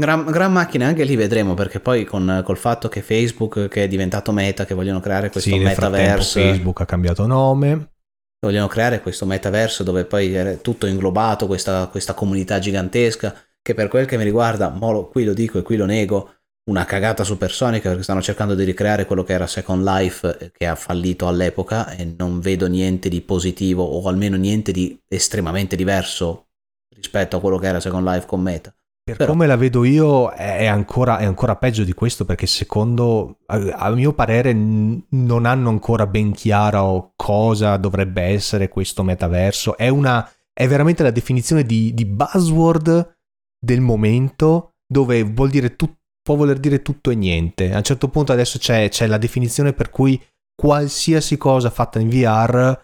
[0.00, 3.88] Gran, gran macchina, anche lì vedremo, perché poi con, col fatto che Facebook, che è
[3.88, 7.94] diventato meta, che vogliono creare questo sì, frattempo metaverse, Facebook ha cambiato nome.
[8.40, 13.88] vogliono creare questo metaverso dove poi è tutto inglobato, questa, questa comunità gigantesca, che per
[13.88, 16.34] quel che mi riguarda, mo lo- qui lo dico e qui lo nego,
[16.70, 20.66] una cagata supersonica perché stanno cercando di ricreare quello che era Second Life eh, che
[20.66, 26.50] ha fallito all'epoca e non vedo niente di positivo o almeno niente di estremamente diverso
[26.94, 28.72] rispetto a quello che era Second Life con Meta.
[29.08, 33.38] Per Però- come la vedo io è ancora, è ancora peggio di questo perché secondo,
[33.46, 39.78] a, mio parere, n- non hanno ancora ben chiaro cosa dovrebbe essere questo metaverso.
[39.78, 43.16] È, una, è veramente la definizione di, di buzzword
[43.58, 47.72] del momento dove vuol dire tut- può voler dire tutto e niente.
[47.72, 50.22] A un certo punto adesso c'è, c'è la definizione per cui
[50.54, 52.78] qualsiasi cosa fatta in VR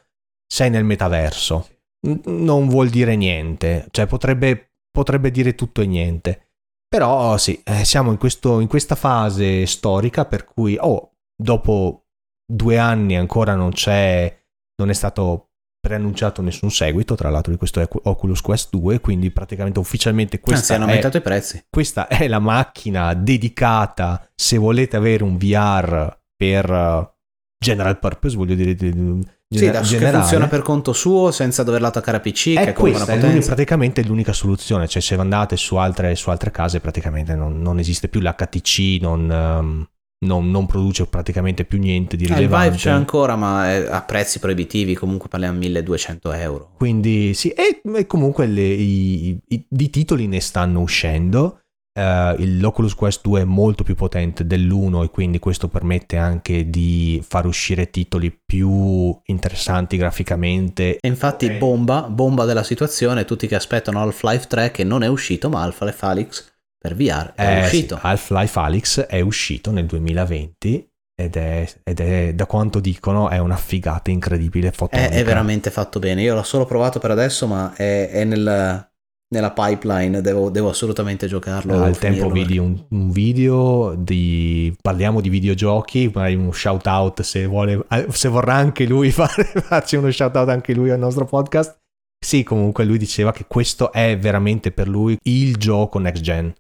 [0.47, 1.69] sei nel metaverso.
[2.07, 6.48] N- non vuol dire niente, cioè potrebbe, potrebbe dire tutto e niente.
[6.88, 12.07] Però sì, eh, siamo in, questo- in questa fase storica per cui, oh, dopo
[12.46, 14.33] due anni ancora non c'è,
[14.76, 15.48] non è stato
[15.80, 20.48] preannunciato nessun seguito, tra l'altro di questo Ocu- Oculus Quest 2, quindi praticamente ufficialmente Anzi,
[20.50, 21.64] questa hanno è, aumentato i prezzi.
[21.68, 27.12] questa è la macchina dedicata se volete avere un VR per eh,
[27.59, 30.18] general purpose, voglio dire, di- di- Sì, da, che generale.
[30.18, 33.26] funziona per conto suo senza doverla attaccare a PC, che È comunque questa, è l'uni-
[33.26, 33.46] potenza.
[33.48, 38.09] praticamente l'unica soluzione, cioè se andate su altre, su altre case praticamente non, non esiste
[38.09, 39.88] più l'HTC, non, ehm,
[40.26, 42.70] non- non produce praticamente più niente di Eh, il rilevante.
[42.70, 46.70] Vive c'è ancora, ma a prezzi proibitivi, comunque parliamo 1200 euro.
[46.76, 51.59] Quindi sì, e, e comunque le- i, i- i titoli ne stanno uscendo.
[51.96, 56.68] Eh, il l'Oculus Quest 2 è molto più potente dell'1 e quindi questo permette anche
[56.68, 60.98] di far uscire titoli più interessanti graficamente.
[60.98, 65.48] E infatti bomba, bomba della situazione, tutti che aspettano Half-Life 3 che non è uscito,
[65.48, 67.94] ma Half-Life Alyx per VR è Eh, uscito.
[67.96, 73.38] sì, Half-Life Alyx è uscito nel 2020 ed è, ed è, da quanto dicono, è
[73.38, 75.14] una figata incredibile È, fotonica.
[75.14, 76.22] è veramente fatto bene.
[76.22, 78.90] Io l'ho solo provato per adesso, ma è, è nel,
[79.35, 81.83] nella pipeline, devo, devo assolutamente giocarlo.
[81.83, 84.75] Al tempo vidi un, un, video di...
[84.81, 89.97] parliamo di videogiochi, magari uno shout out se, vuole, se vorrà anche lui fare, farci
[89.97, 91.77] uno shout out anche lui al nostro podcast.
[92.25, 96.55] Sì, comunque lui diceva che questo è veramente per lui il gioco next gen.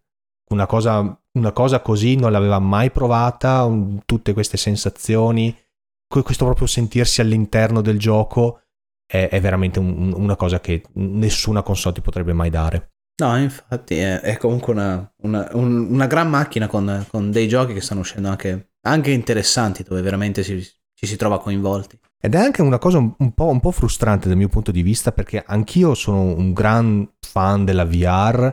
[0.50, 5.56] Una cosa, una cosa così non l'aveva mai provata, un, tutte queste sensazioni,
[6.06, 8.60] questo proprio sentirsi all'interno del gioco
[9.06, 12.90] è, è veramente un, una cosa che nessuna console ti potrebbe mai dare.
[13.16, 17.72] No, infatti è, è comunque una, una, un, una, gran macchina con, con, dei giochi
[17.72, 21.98] che stanno uscendo anche, anche interessanti, dove veramente si, ci si trova coinvolti.
[22.20, 24.82] Ed è anche una cosa un, un, po', un po' frustrante dal mio punto di
[24.82, 28.52] vista, perché anch'io sono un gran fan della VR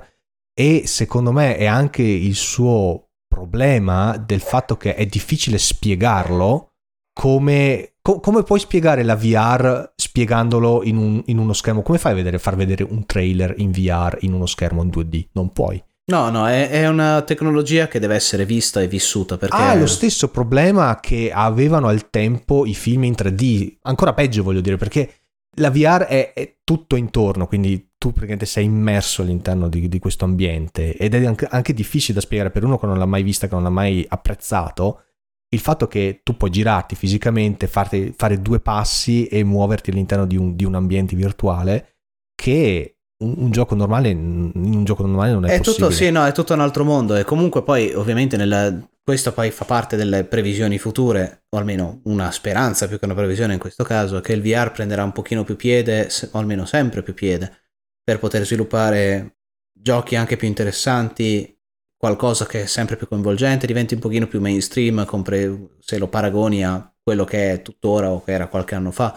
[0.53, 6.70] e secondo me è anche il suo problema del fatto che è difficile spiegarlo
[7.13, 11.83] come Co- come puoi spiegare la VR spiegandolo in, un, in, uno schermo?
[11.83, 15.27] Come fai a vedere, far vedere un trailer in VR in uno schermo in 2D?
[15.33, 15.81] Non puoi.
[16.05, 19.55] No, no, è, è, una tecnologia che deve essere vista e vissuta perché...
[19.55, 24.61] Ha lo stesso problema che avevano al tempo i film in 3D, ancora peggio voglio
[24.61, 25.13] dire, perché
[25.57, 30.25] la VR è, è tutto intorno, quindi tu praticamente sei immerso all'interno di, di questo
[30.25, 33.47] ambiente ed è anche, anche difficile da spiegare per uno che non l'ha mai vista,
[33.47, 35.03] che non l'ha mai apprezzato,
[35.53, 40.37] il fatto che tu puoi girarti fisicamente, farti, fare due passi e muoverti all'interno di
[40.37, 41.97] un, di un ambiente virtuale
[42.35, 45.89] che un, un, gioco normale in un gioco normale non è, è possibile.
[45.89, 49.51] Tutto, sì, no, è tutto un altro mondo e comunque poi ovviamente nella, questo poi
[49.51, 53.83] fa parte delle previsioni future, o almeno una speranza più che una previsione in questo
[53.83, 57.63] caso, che il VR prenderà un pochino più piede, o almeno sempre più piede,
[58.03, 59.37] per poter sviluppare
[59.73, 61.60] giochi anche più interessanti
[62.01, 66.65] qualcosa che è sempre più coinvolgente, diventi un pochino più mainstream, compre- se lo paragoni
[66.65, 69.11] a quello che è tuttora o che era qualche anno fa,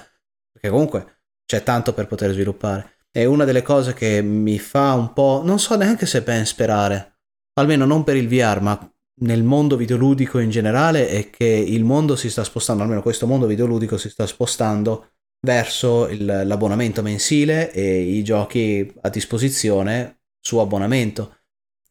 [0.52, 3.06] perché comunque c'è tanto per poter sviluppare.
[3.10, 7.20] E una delle cose che mi fa un po', non so neanche se ben sperare,
[7.54, 8.78] almeno non per il VR, ma
[9.20, 13.46] nel mondo videoludico in generale, è che il mondo si sta spostando, almeno questo mondo
[13.46, 21.38] videoludico si sta spostando verso il, l'abbonamento mensile e i giochi a disposizione su abbonamento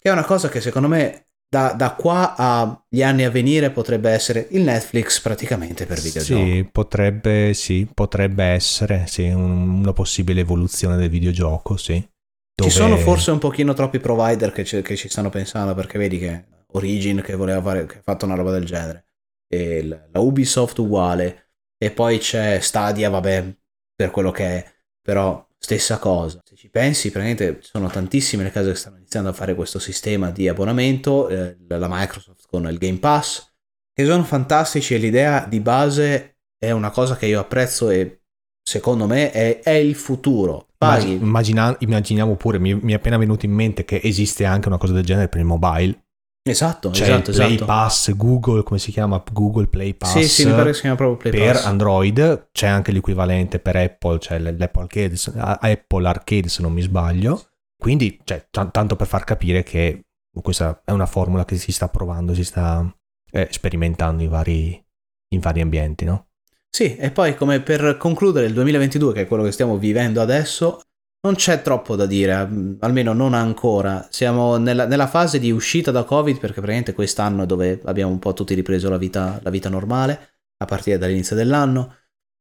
[0.04, 4.10] che è una cosa che secondo me da, da, qua agli anni a venire potrebbe
[4.10, 6.52] essere il Netflix praticamente per videogiochi.
[6.52, 12.06] Sì, potrebbe, sì, potrebbe essere sì, un, una possibile evoluzione del videogioco, sì.
[12.54, 12.70] Dove...
[12.70, 16.20] Ci sono forse un pochino troppi provider che ci, che ci, stanno pensando perché vedi
[16.20, 19.06] che Origin che voleva fare, che ha fatto una roba del genere,
[19.48, 23.56] e la Ubisoft uguale, e poi c'è Stadia, vabbè,
[23.96, 26.42] per quello che è, però stessa cosa.
[26.64, 30.48] Ci pensi, praticamente sono tantissime le case che stanno iniziando a fare questo sistema di
[30.48, 33.52] abbonamento, eh, la Microsoft con il Game Pass,
[33.94, 38.22] che sono fantastici e l'idea di base è una cosa che io apprezzo e
[38.64, 40.70] secondo me è, è il futuro.
[41.16, 44.94] Immagina, immaginiamo pure, mi, mi, è appena venuto in mente che esiste anche una cosa
[44.94, 46.03] del genere per il mobile
[46.46, 47.66] Esatto, C'è esatto, Play esatto.
[47.66, 49.24] Pass, Google, come si chiama?
[49.32, 50.12] Google Play Pass.
[50.12, 51.66] Sì, sì, mi pare che si chiama proprio Play per Pass.
[51.66, 57.48] Android, c'è anche l'equivalente per Apple, cioè l'Apple Arcade, Apple Arcade se non mi sbaglio.
[57.78, 60.02] Quindi, cioè, t- tanto per far capire che
[60.42, 62.94] questa è una formula che si sta provando, si sta
[63.32, 64.86] eh, sperimentando in vari,
[65.30, 66.28] in vari ambienti, no?
[66.70, 70.82] Sì, e poi come per concludere il 2022, che è quello che stiamo vivendo adesso,
[71.26, 74.08] non c'è troppo da dire, mm, almeno non ancora.
[74.10, 78.20] Siamo nella, nella, fase di uscita da Covid perché praticamente quest'anno è dove abbiamo un
[78.20, 81.96] po' tutti ripreso la vita, la vita normale, a partire dall'inizio dell'anno.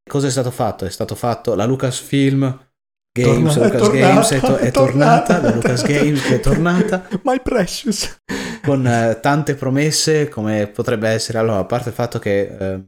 [0.09, 0.85] Cosa è stato fatto?
[0.85, 2.71] È stato fatto la Lucasfilm
[3.15, 7.09] Games, Torna, Lucas è Games è, tornata, to- è, tornata, la Lucas Games è tornata.
[7.23, 8.17] My precious.
[8.65, 12.85] Con eh, tante promesse come potrebbe essere, allora, a parte il fatto che eh,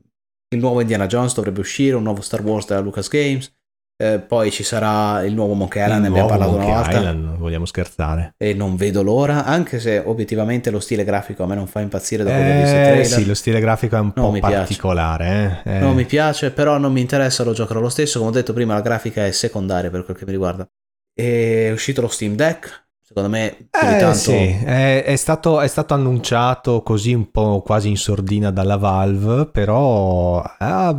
[0.48, 3.52] il nuovo Indiana Jones dovrebbe uscire, un nuovo Star Wars della Lucas Games,
[3.96, 6.98] eh, poi ci sarà il nuovo Monkey Island, ne abbiamo parlato Monkey una volta.
[6.98, 8.34] Island, vogliamo scherzare.
[8.36, 12.24] E non vedo l'ora, anche se obiettivamente lo stile grafico a me non fa impazzire
[12.24, 13.06] dopo eh, che ho visto il trailer.
[13.06, 15.62] Sì, lo stile grafico è un Non po' particolare.
[15.64, 15.78] Eh?
[15.78, 18.18] Non mi piace, però non mi interessa, lo giocherò lo stesso.
[18.18, 20.66] Come ho detto prima, la grafica è secondaria per quel che mi riguarda.
[21.12, 24.14] È uscito lo Steam Deck, secondo me Eh, tanto...
[24.14, 24.32] sì,
[24.64, 30.40] è, è stato, è stato annunciato così un po' quasi in sordina dalla Valve, però
[30.42, 30.96] ah,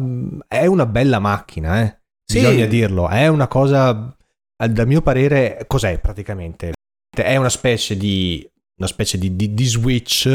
[0.47, 1.99] è una bella macchina, eh.
[2.25, 2.39] Sì.
[2.39, 4.15] bisogna dirlo, è una cosa,
[4.57, 6.73] dal mio parere, cos'è praticamente?
[7.15, 8.47] È una specie di,
[8.79, 10.27] una specie di, di, di Switch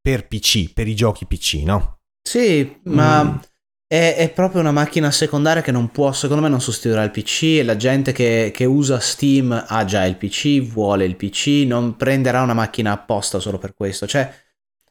[0.00, 1.98] per PC, per i giochi PC, no?
[2.22, 3.36] Sì, ma Mm.
[3.86, 7.42] è, è proprio una macchina secondaria che non può, secondo me, non sostituirà il PC.
[7.58, 11.96] E la gente che, che usa Steam ha già il PC, vuole il PC, non
[11.96, 14.06] prenderà una macchina apposta solo per questo.
[14.06, 14.32] Cioè,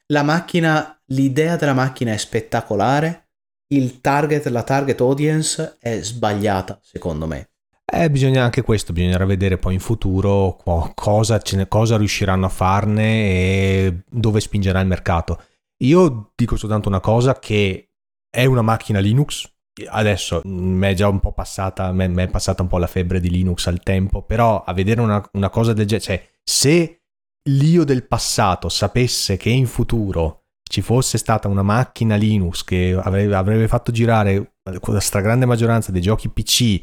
[0.07, 3.29] la macchina, l'idea della macchina è spettacolare.
[3.73, 7.51] Il target, la target audience è sbagliata, secondo me.
[7.85, 12.49] Eh, bisogna anche questo, bisognerà vedere poi in futuro co- cosa, ne- cosa riusciranno a
[12.49, 15.41] farne e dove spingerà il mercato.
[15.83, 17.91] Io dico soltanto una cosa che
[18.29, 19.49] è una macchina Linux.
[19.87, 23.29] Adesso mi è già un po' passata, mi è passata un po' la febbre di
[23.29, 27.03] Linux al tempo, però a vedere una, una cosa del genere, cioè se
[27.49, 30.40] l'io del passato sapesse che in futuro
[30.71, 36.01] ci fosse stata una macchina Linux che avrebbe, avrebbe fatto girare la stragrande maggioranza dei
[36.01, 36.81] giochi PC,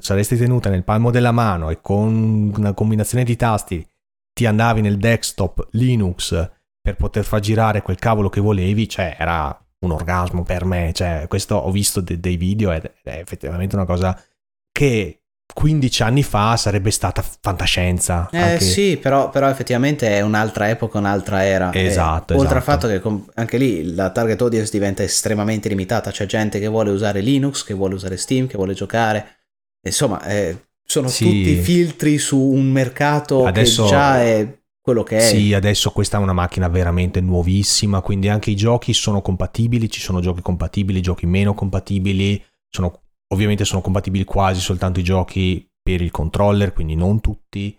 [0.00, 3.86] saresti tenuta nel palmo della mano e con una combinazione di tasti
[4.32, 6.30] ti andavi nel desktop Linux
[6.80, 11.26] per poter far girare quel cavolo che volevi, cioè era un orgasmo per me, cioè
[11.28, 14.18] questo ho visto de- dei video ed è effettivamente una cosa
[14.72, 18.28] che 15 anni fa sarebbe stata fantascienza.
[18.30, 18.64] Eh anche...
[18.64, 21.72] sì, però, però, effettivamente è un'altra epoca, un'altra era.
[21.72, 22.34] Esatto.
[22.34, 22.70] E, oltre esatto.
[22.70, 26.66] al fatto che com- anche lì la target audience diventa estremamente limitata, c'è gente che
[26.66, 29.38] vuole usare Linux, che vuole usare Steam, che vuole giocare.
[29.82, 31.24] Insomma, eh, sono sì.
[31.24, 33.84] tutti filtri su un mercato Adesso...
[33.84, 35.20] che già è quello che è.
[35.20, 40.00] Sì, adesso questa è una macchina veramente nuovissima, quindi anche i giochi sono compatibili, ci
[40.00, 43.00] sono giochi compatibili, giochi meno compatibili, sono,
[43.32, 47.76] ovviamente sono compatibili quasi soltanto i giochi per il controller, quindi non tutti.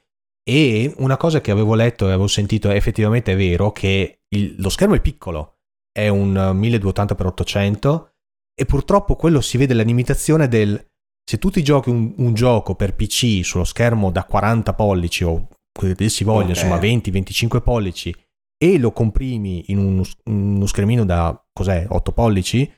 [0.48, 4.70] E una cosa che avevo letto e avevo sentito effettivamente è vero che il, lo
[4.70, 5.58] schermo è piccolo,
[5.92, 8.06] è un 1280x800
[8.60, 10.84] e purtroppo quello si vede la limitazione del
[11.30, 15.50] se tu ti giochi un, un, gioco per PC sullo schermo da 40 pollici o
[15.78, 16.64] che si voglia, okay.
[16.64, 18.16] insomma 20-25 pollici
[18.58, 22.72] e lo comprimi in uno, uno schermino da cos'è 8 pollici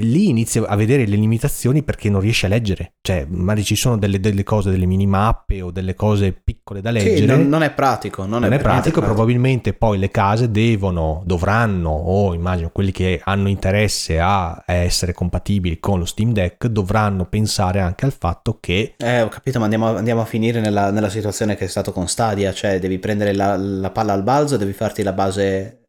[0.00, 2.94] lì inizi a vedere le limitazioni perché non riesci a leggere.
[3.00, 7.16] Cioè, magari ci sono delle, delle cose, delle minimappe o delle cose piccole da leggere.
[7.16, 8.22] Sì, non, non, è pratico.
[8.22, 12.92] Non, non è, è pratico, pratico, probabilmente poi le case devono, dovranno, o immagino quelli
[12.92, 18.58] che hanno interesse a essere compatibili con lo Steam Deck, dovranno pensare anche al fatto
[18.60, 18.94] che...
[18.96, 22.08] Eh, ho capito, ma andiamo, andiamo a finire nella, nella, situazione che è stato con
[22.08, 25.80] Stadia, cioè devi prendere la, la palla al balzo, devi farti la base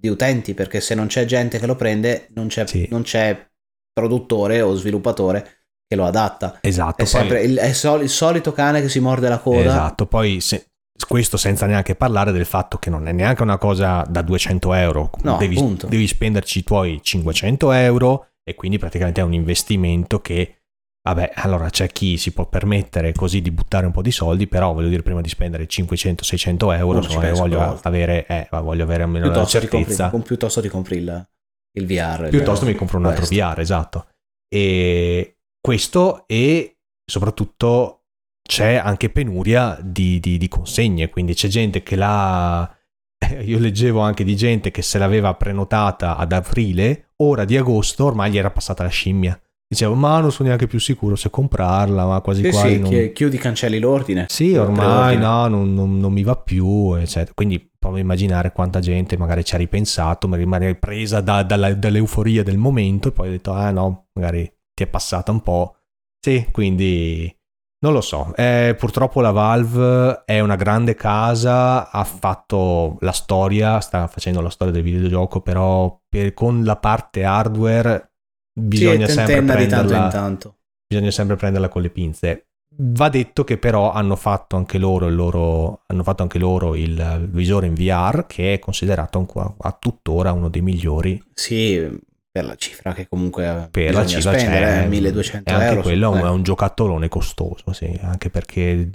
[0.00, 2.88] di utenti perché se non c'è gente che lo prende non c'è, sì.
[2.90, 3.48] non c'è
[4.00, 6.58] produttore o sviluppatore che lo adatta.
[6.60, 7.02] Esatto.
[7.02, 9.60] È, sempre il, è sol, il, solito cane che si morde la coda.
[9.60, 10.70] Esatto, poi se,
[11.06, 15.10] questo senza neanche parlare del fatto che non è neanche una cosa da 200 euro.
[15.22, 20.54] No, devi, devi spenderci i tuoi 500 euro e quindi praticamente è un investimento che...
[21.02, 24.74] Vabbè, allora c'è chi si può permettere così di buttare un po' di soldi, però
[24.74, 29.56] voglio dire prima di spendere 500-600 euro, insomma, voglio, avere, eh, voglio avere almeno piuttosto
[29.56, 30.10] la certezza.
[30.10, 31.02] Compri, piuttosto ti compri
[31.72, 32.28] il, VR.
[32.28, 33.34] Piuttosto il mi compro un altro questo.
[33.34, 34.08] VR, esatto.
[34.48, 38.04] E questo e soprattutto
[38.42, 42.76] c'è anche penuria di, di, di consegne, quindi c'è gente che l'ha...
[43.42, 48.30] Io leggevo anche di gente che se l'aveva prenotata ad aprile, ora di agosto ormai
[48.30, 49.40] gli era passata la scimmia.
[49.72, 52.74] Dicevo, ma non sono neanche più sicuro se comprarla, ma quasi sì, quasi.
[52.74, 53.12] Sì, non...
[53.12, 54.26] chiudi, cancelli l'ordine.
[54.28, 57.30] Sì, ormai no, non, non, non, mi va più, eccetera.
[57.32, 62.42] Quindi provo a immaginare quanta gente magari ci ha ripensato, magari presa da, dalla, dall'euforia
[62.42, 65.76] del momento e poi ha detto, ah no, magari ti è passata un po'.
[66.18, 67.32] Sì, quindi
[67.82, 68.34] non lo so.
[68.34, 74.50] Eh, purtroppo la Valve è una grande casa, ha fatto la storia, sta facendo la
[74.50, 78.09] storia del videogioco, però per, con la parte hardware
[78.60, 80.56] bisogna sì, sempre prenderla, tanto
[80.90, 82.46] bisogna sempre prenderla con le pinze.
[82.82, 87.28] Va detto che però hanno fatto anche loro il, loro, hanno fatto anche loro il
[87.30, 91.22] visore in VR che è considerato ancora, a tuttora uno dei migliori.
[91.34, 92.00] Sì,
[92.32, 95.82] per la cifra che comunque per la cifra spendere, c'è, 1200 e anche euro.
[95.82, 98.90] quello è un giocattolone costoso, sì, anche perché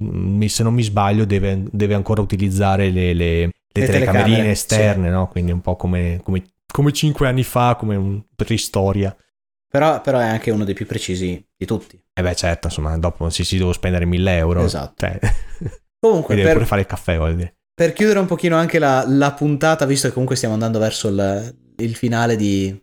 [0.48, 5.14] se non mi sbaglio deve, deve ancora utilizzare le, le, le, le telecamerine esterne, sì.
[5.14, 5.28] no?
[5.28, 9.16] quindi un po' come, come, come 5 anni fa, come un, per istoria.
[9.78, 11.96] Però, però, è anche uno dei più precisi di tutti.
[11.96, 14.64] E eh beh, certo, insomma, dopo si, si devo spendere 1000 euro.
[14.64, 14.94] Esatto.
[15.06, 15.20] Cioè,
[16.00, 17.56] Comunque, per, pure fare il caffè, vuol dire.
[17.74, 21.56] Per chiudere un pochino anche la, la puntata, visto che comunque stiamo andando verso il,
[21.78, 22.74] il finale di,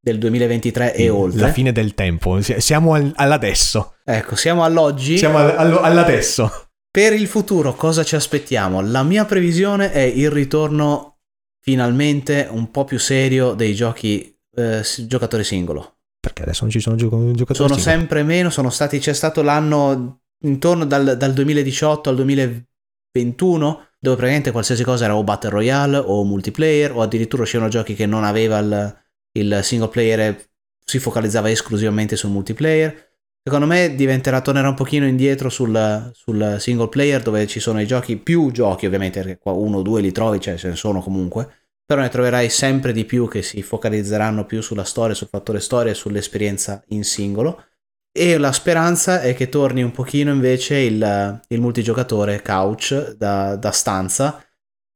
[0.00, 1.40] del 2023 e oltre.
[1.40, 3.96] La fine del tempo, siamo al, all'adesso.
[4.04, 5.18] Ecco, siamo all'oggi.
[5.18, 6.70] Siamo all, all'adesso.
[6.90, 8.80] Per il futuro cosa ci aspettiamo?
[8.80, 11.18] La mia previsione è il ritorno
[11.60, 15.97] finalmente un po' più serio dei giochi eh, giocatore singolo
[16.28, 17.54] perché adesso non ci sono giocatori.
[17.54, 24.16] Sono sempre meno, sono stati, c'è stato l'anno intorno dal, dal 2018 al 2021 dove
[24.16, 28.22] praticamente qualsiasi cosa era o Battle Royale o multiplayer o addirittura uscivano giochi che non
[28.22, 28.96] aveva il,
[29.32, 30.50] il single player e
[30.84, 33.06] si focalizzava esclusivamente sul multiplayer.
[33.42, 37.86] Secondo me diventerà, tornerà un pochino indietro sul, sul, single player dove ci sono i
[37.86, 41.00] giochi, più giochi ovviamente, perché qua uno o due li trovi, cioè ce ne sono
[41.00, 45.58] comunque, però ne troverai sempre di più che si focalizzeranno più sulla storia, sul fattore
[45.58, 47.64] storia e sull'esperienza in singolo.
[48.12, 53.70] E la speranza è che torni un pochino invece il, il multigiocatore couch da, da
[53.70, 54.44] stanza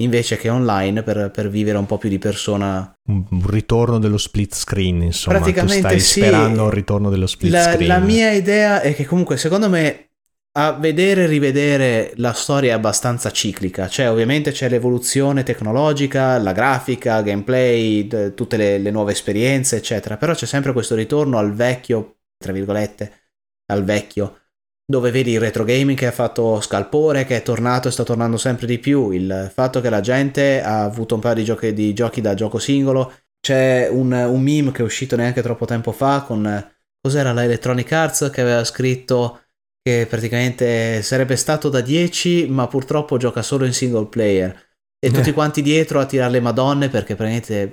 [0.03, 2.93] invece che online per, per, vivere un po' più di persona.
[3.09, 5.39] Un ritorno dello split screen, insomma.
[5.39, 6.21] Praticamente tu stai sì.
[6.21, 7.87] sperando un ritorno dello split la, screen.
[7.87, 10.12] La mia idea è che comunque secondo me
[10.55, 16.53] a vedere e rivedere la storia è abbastanza ciclica, cioè ovviamente c'è l'evoluzione tecnologica, la
[16.53, 21.55] grafica, gameplay, d- tutte le, le nuove esperienze, eccetera, però c'è sempre questo ritorno al
[21.55, 23.31] vecchio, tra virgolette,
[23.73, 24.43] al vecchio
[24.85, 28.37] dove vedi il retro gaming che ha fatto scalpore, che è tornato e sta tornando
[28.37, 31.95] sempre di più, il fatto che la gente ha avuto un paio di giochi, di
[31.95, 36.23] giochi da gioco singolo, c'è un, un, meme che è uscito neanche troppo tempo fa
[36.23, 39.42] con, cos'era la Electronic Arts che aveva scritto
[39.83, 45.31] che praticamente sarebbe stato da 10 ma purtroppo gioca solo in single player e tutti
[45.31, 45.33] eh.
[45.33, 47.73] quanti dietro a tirare le madonne perché praticamente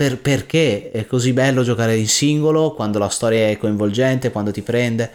[0.00, 4.62] per, perché è così bello giocare in singolo quando la storia è coinvolgente, quando ti
[4.62, 5.14] prende.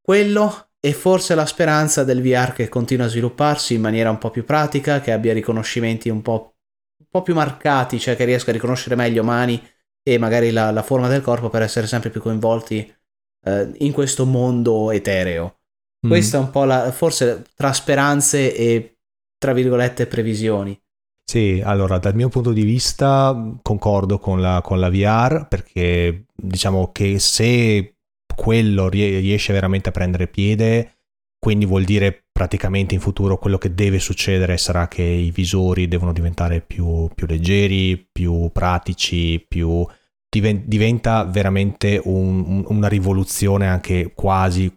[0.00, 4.30] Quello e forse la speranza del VR che continua a svilupparsi in maniera un po'
[4.30, 6.56] più pratica, che abbia riconoscimenti un po',
[6.98, 9.62] un po più marcati, cioè che riesca a riconoscere meglio mani
[10.02, 12.92] e magari la, la forma del corpo per essere sempre più coinvolti
[13.44, 15.60] eh, in questo mondo etereo.
[16.04, 16.08] Mm.
[16.08, 18.98] Questa è un po' la, forse tra speranze e
[19.38, 20.78] tra virgolette previsioni.
[21.26, 26.92] Sì, allora dal mio punto di vista concordo con la, con la VR perché diciamo
[26.92, 27.96] che se
[28.34, 30.98] quello riesce veramente a prendere piede,
[31.38, 36.12] quindi vuol dire praticamente in futuro quello che deve succedere sarà che i visori devono
[36.12, 39.86] diventare più, più leggeri, più pratici, più
[40.40, 44.72] diventa veramente un, una rivoluzione anche quasi,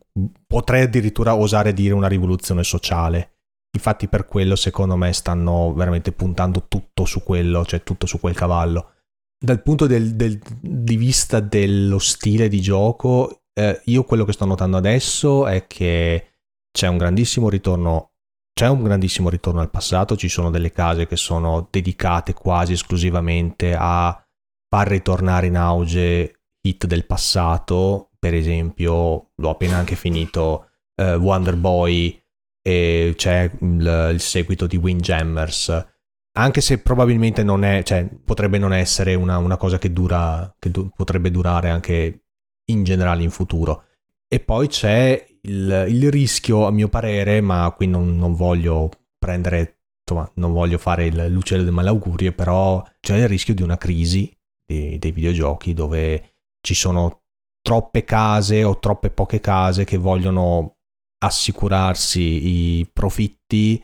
[0.47, 3.33] potrei addirittura osare dire una rivoluzione sociale.
[3.75, 8.33] Infatti per quello secondo me stanno veramente puntando tutto su quello, cioè tutto su quel
[8.33, 8.93] cavallo.
[9.37, 14.45] Dal punto del, del, di vista dello stile di gioco, eh, io quello che sto
[14.45, 16.27] notando adesso è che
[16.71, 18.13] c'è un grandissimo ritorno
[18.57, 23.75] c'è un grandissimo ritorno al passato, ci sono delle case che sono dedicate quasi esclusivamente
[23.77, 24.19] a
[24.67, 31.55] far ritornare in auge hit del passato, per esempio l'ho appena anche finito uh, Wonder
[31.55, 32.21] Boy
[32.61, 35.87] e c'è il, il seguito di Windjammers,
[36.33, 40.69] anche se probabilmente non è, cioè potrebbe non essere una, una cosa che dura, che
[40.71, 42.25] du- potrebbe durare anche
[42.65, 43.85] in generale in futuro.
[44.27, 49.77] E poi c'è il, il rischio, a mio parere, ma qui non, non voglio prendere,
[50.05, 54.29] insomma, non voglio fare il, l'uccello del malaugurio, però c'è il rischio di una crisi
[54.65, 57.21] dei, dei videogiochi dove ci sono
[57.67, 60.77] troppe case o troppe poche case che vogliono
[61.17, 63.83] assicurarsi i profitti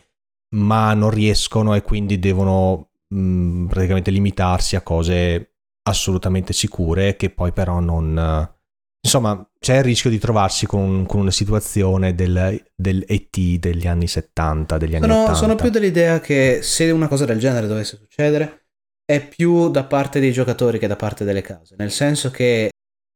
[0.55, 7.51] ma non riescono e quindi devono mh, praticamente limitarsi a cose assolutamente sicure che poi
[7.51, 8.47] però non,
[9.05, 14.07] Insomma, c'è il rischio di trovarsi con, con una situazione del, del, ET degli anni
[14.07, 15.37] 70, degli anni sono, 80.
[15.37, 18.67] Sono più dell'idea che se una cosa del genere dovesse succedere,
[19.03, 21.75] è più da parte dei giocatori che da parte delle case.
[21.77, 22.69] Nel senso che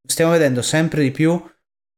[0.07, 1.39] stiamo vedendo sempre di più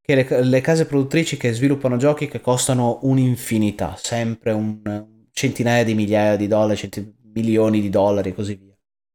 [0.01, 5.93] che le, le case produttrici che sviluppano giochi che costano un'infinità, sempre un centinaia di
[5.93, 8.69] migliaia di dollari, centi, milioni di dollari e così via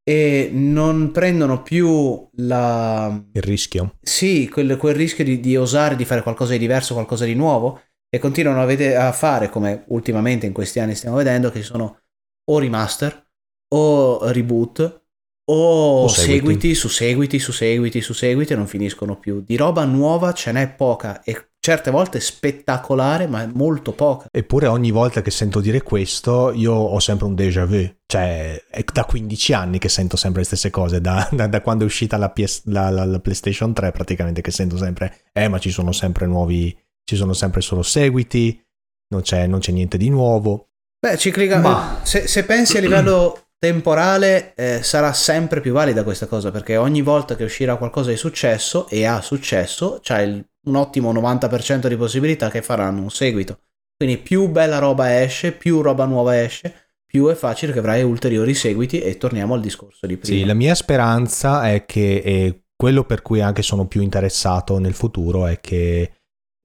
[0.06, 3.24] e non prendono più la...
[3.32, 3.96] il rischio.
[4.02, 7.80] Sì, quel, quel rischio di, di, osare di fare qualcosa di diverso, qualcosa di nuovo
[8.10, 12.02] e continuano a, vedere, a fare come ultimamente in questi anni stiamo vedendo che sono
[12.44, 13.26] o remaster
[13.72, 15.03] o reboot
[15.46, 16.38] o, o seguiti.
[16.38, 19.42] seguiti su seguiti su seguiti su seguiti e non finiscono più.
[19.44, 24.26] Di roba nuova ce n'è poca e certe volte spettacolare, ma è molto poca.
[24.30, 27.90] Eppure ogni volta che sento dire questo, io ho sempre un déjà vu.
[28.06, 31.84] Cioè, è da 15 anni che sento sempre le stesse cose, da, da, da quando
[31.84, 35.58] è uscita la, PS, la, la, la, PlayStation 3 praticamente, che sento sempre, eh, ma
[35.58, 38.62] ci sono sempre nuovi, ci sono sempre solo seguiti,
[39.08, 40.68] non c'è, non c'è niente di nuovo.
[41.00, 42.00] Beh, ciclica, ma...
[42.02, 47.00] se, se pensi a livello temporale eh, sarà sempre più valida questa cosa perché ogni
[47.00, 52.50] volta che uscirà qualcosa di successo e ha successo c'è un ottimo 90% di possibilità
[52.50, 53.60] che faranno un seguito.
[53.96, 56.74] Quindi più bella roba esce più roba nuova esce
[57.06, 60.36] più è facile che avrai ulteriori seguiti e torniamo al discorso di prima.
[60.36, 64.94] sì la mia speranza è che e quello per cui anche sono più interessato nel
[64.94, 66.12] futuro è che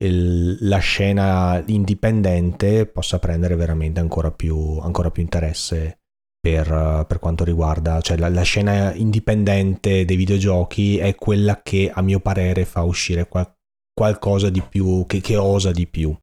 [0.04, 5.99] il, la scena indipendente possa prendere veramente ancora più, ancora più interesse
[6.40, 12.02] per, per, quanto riguarda, cioè la, la, scena indipendente dei videogiochi è quella che a
[12.02, 13.54] mio parere fa uscire qual,
[13.94, 16.16] qualcosa di più, che, che, osa di più.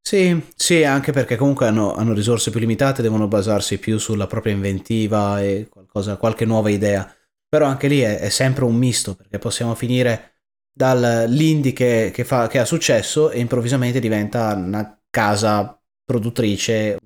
[0.00, 4.52] Sì, sì, anche perché comunque hanno, hanno, risorse più limitate, devono basarsi più sulla propria
[4.52, 7.12] inventiva e qualcosa, qualche nuova idea.
[7.48, 10.34] Però anche lì è, è sempre un misto, perché possiamo finire
[10.72, 16.98] dall'indie che, che, fa, che ha successo e improvvisamente diventa una casa produttrice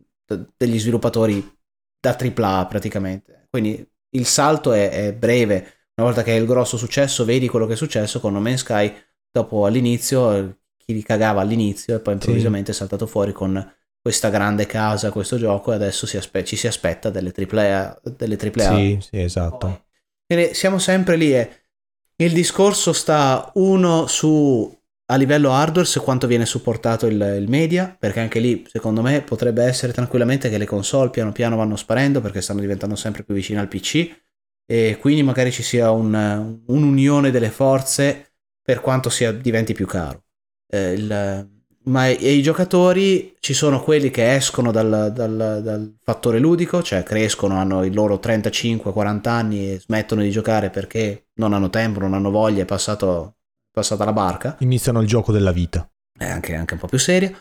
[0.56, 1.57] degli sviluppatori
[2.00, 3.46] da AAA praticamente.
[3.50, 5.56] Quindi il salto è, è, breve.
[5.94, 8.60] Una volta che hai il grosso successo, vedi quello che è successo con No Man's
[8.60, 8.94] Sky.
[9.30, 12.78] Dopo all'inizio, chi li cagava all'inizio e poi improvvisamente sì.
[12.78, 16.66] è saltato fuori con questa grande casa, questo gioco e adesso si aspe- ci si
[16.66, 18.00] aspetta delle AAA.
[18.16, 18.76] Delle AAA.
[18.76, 19.86] Sì, sì, esatto.
[20.26, 21.62] Quindi siamo sempre lì e
[22.16, 24.77] il discorso sta uno su
[25.10, 29.22] a livello hardware su quanto viene supportato il, il, media, perché anche lì secondo me
[29.22, 33.34] potrebbe essere tranquillamente che le console piano piano vanno sparendo perché stanno diventando sempre più
[33.34, 34.10] vicine al PC
[34.66, 38.32] e quindi magari ci sia un, un'unione delle forze
[38.62, 40.24] per quanto sia, diventi più caro.
[40.70, 41.48] Eh, il,
[41.84, 47.56] ma i giocatori ci sono quelli che escono dal, dal, dal, fattore ludico, cioè crescono,
[47.56, 52.30] hanno i loro 35-40 anni e smettono di giocare perché non hanno tempo, non hanno
[52.30, 53.37] voglia, è passato,
[53.78, 54.56] passata la barca.
[54.60, 55.88] Iniziano il gioco della vita.
[56.16, 57.32] È anche, anche un po' più seria.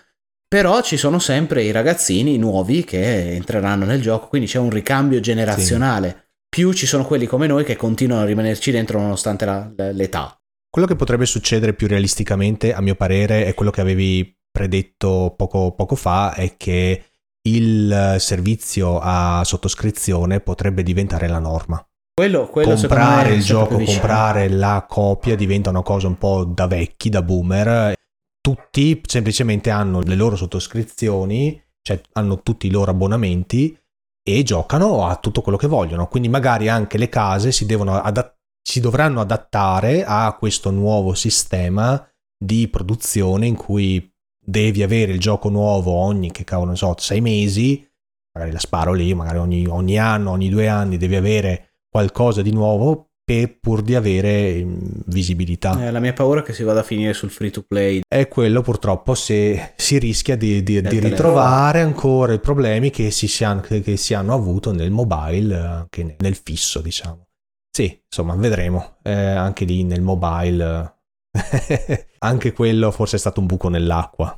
[0.47, 5.19] Però ci sono sempre i ragazzini nuovi che entreranno nel gioco, quindi c'è un ricambio
[5.19, 6.09] generazionale.
[6.09, 6.25] Sì.
[6.49, 10.39] Più ci sono quelli come noi che continuano a rimanerci dentro nonostante la, l'età.
[10.69, 15.73] Quello che potrebbe succedere più realisticamente, a mio parere, è quello che avevi predetto poco,
[15.73, 17.03] poco fa è che
[17.47, 21.86] il servizio a sottoscrizione potrebbe diventare la norma.
[22.19, 27.09] Quello, quello comprare il gioco, comprare la copia diventa una cosa un po' da vecchi,
[27.09, 27.93] da boomer.
[28.41, 33.79] Tutti semplicemente hanno le loro sottoscrizioni, cioè hanno tutti i loro abbonamenti
[34.27, 36.07] e giocano a tutto quello che vogliono.
[36.07, 38.37] Quindi magari anche le case si, adatt-
[38.67, 42.03] si dovranno adattare a questo nuovo sistema
[42.35, 44.11] di produzione in cui
[44.43, 47.87] devi avere il gioco nuovo ogni, che cavolo ne so, sei mesi,
[48.33, 51.66] magari la sparo lì, magari ogni, ogni anno, ogni due anni devi avere
[51.97, 54.77] qualcosa di nuovo per, pur di avere mm,
[55.07, 55.87] visibilità.
[55.87, 58.01] Eh, la mia paura è che si vada a finire sul free to play.
[58.07, 63.27] È quello purtroppo se si rischia di, di, di ritrovare ancora i problemi che si,
[63.27, 67.25] si hanno, che si hanno avuto nel mobile, anche nel fisso diciamo.
[67.71, 68.97] Sì, insomma, vedremo.
[69.01, 70.93] Eh, anche lì nel mobile
[72.19, 74.35] Anche quello forse è stato un buco nell'acqua.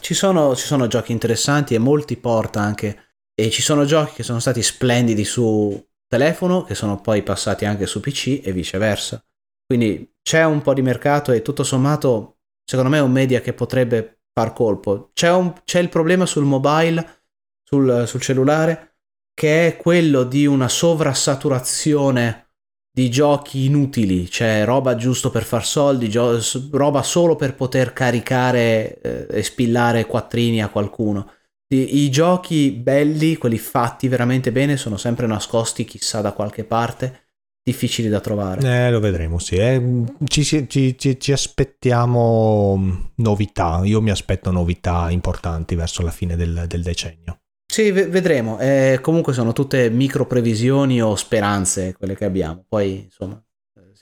[0.00, 3.16] Ci sono, ci sono giochi interessanti e molti porta anche.
[3.34, 7.86] E ci sono giochi che sono stati splendidi su telefono, che sono poi passati anche
[7.86, 9.24] su PC e viceversa.
[9.64, 13.54] Quindi c'è un po' di mercato e tutto sommato, secondo me è un media che
[13.54, 15.10] potrebbe far colpo.
[15.14, 17.22] C'è, un, c'è il problema sul mobile,
[17.66, 18.96] sul, sul cellulare,
[19.32, 22.48] che è quello di una sovrassaturazione
[22.92, 26.38] di giochi inutili, cioè roba giusto per far soldi, gio-
[26.72, 31.26] roba solo per poter caricare eh, e spillare quattrini a qualcuno.
[31.74, 37.28] I, I, giochi belli, quelli fatti veramente bene, sono sempre nascosti chissà da qualche parte,
[37.62, 38.86] difficili da trovare.
[38.86, 39.56] Eh, lo vedremo, sì.
[39.56, 46.10] Eh, ci, ci, ci, ci aspettiamo mm, novità, io mi aspetto novità importanti verso la
[46.10, 47.38] fine del, del decennio.
[47.72, 48.58] Sì, vedremo.
[48.58, 52.66] Eh, comunque sono tutte micro previsioni o speranze quelle che abbiamo.
[52.68, 53.42] Poi, insomma,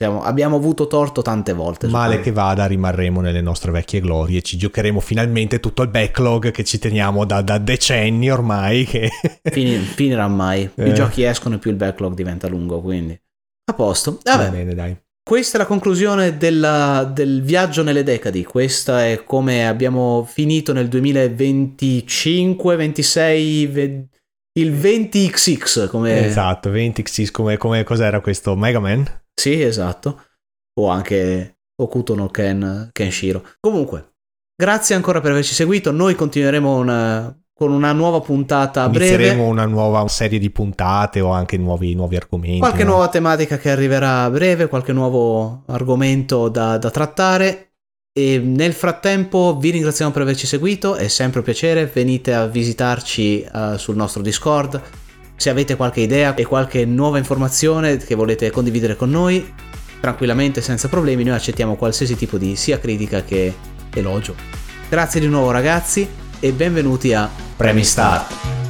[0.01, 1.87] siamo, abbiamo avuto torto tante volte.
[1.87, 4.41] Male che vada, rimarremo nelle nostre vecchie glorie.
[4.41, 8.83] Ci giocheremo finalmente tutto il backlog che ci teniamo da, da decenni ormai.
[8.85, 9.11] Che...
[9.43, 10.67] Fin, finirà mai.
[10.73, 10.93] Eh.
[10.93, 12.81] giochi escono, più il backlog diventa lungo.
[12.81, 13.19] Quindi,
[13.69, 14.17] a posto.
[14.23, 14.43] Vabbè.
[14.45, 14.97] Va bene, dai.
[15.23, 18.43] Questa è la conclusione della, del viaggio nelle decadi.
[18.43, 24.07] Questa è come abbiamo finito nel 2025, 26,
[24.53, 25.87] il 20XX.
[25.89, 26.25] Come...
[26.25, 28.55] Esatto, 20XX come, come cos'era questo?
[28.55, 29.19] Mega Man?
[29.33, 30.23] Sì, esatto.
[30.79, 33.43] O anche Okuto no Ken, Kenshiro.
[33.59, 34.13] Comunque,
[34.55, 35.91] grazie ancora per averci seguito.
[35.91, 39.13] Noi continueremo una, con una nuova puntata a breve.
[39.13, 42.59] Inizieremo una nuova serie di puntate o anche nuovi, nuovi argomenti.
[42.59, 42.91] Qualche no?
[42.91, 47.73] nuova tematica che arriverà a breve, qualche nuovo argomento da, da, trattare.
[48.13, 53.47] E nel frattempo vi ringraziamo per averci seguito, è sempre un piacere, venite a visitarci
[53.49, 54.81] uh, sul nostro Discord.
[55.41, 59.51] Se avete qualche idea e qualche nuova informazione che volete condividere con noi,
[59.99, 63.51] tranquillamente, senza problemi, noi accettiamo qualsiasi tipo di sia critica che
[63.91, 64.35] elogio.
[64.87, 66.07] Grazie di nuovo ragazzi
[66.39, 67.27] e benvenuti a
[67.57, 68.60] Premi Start.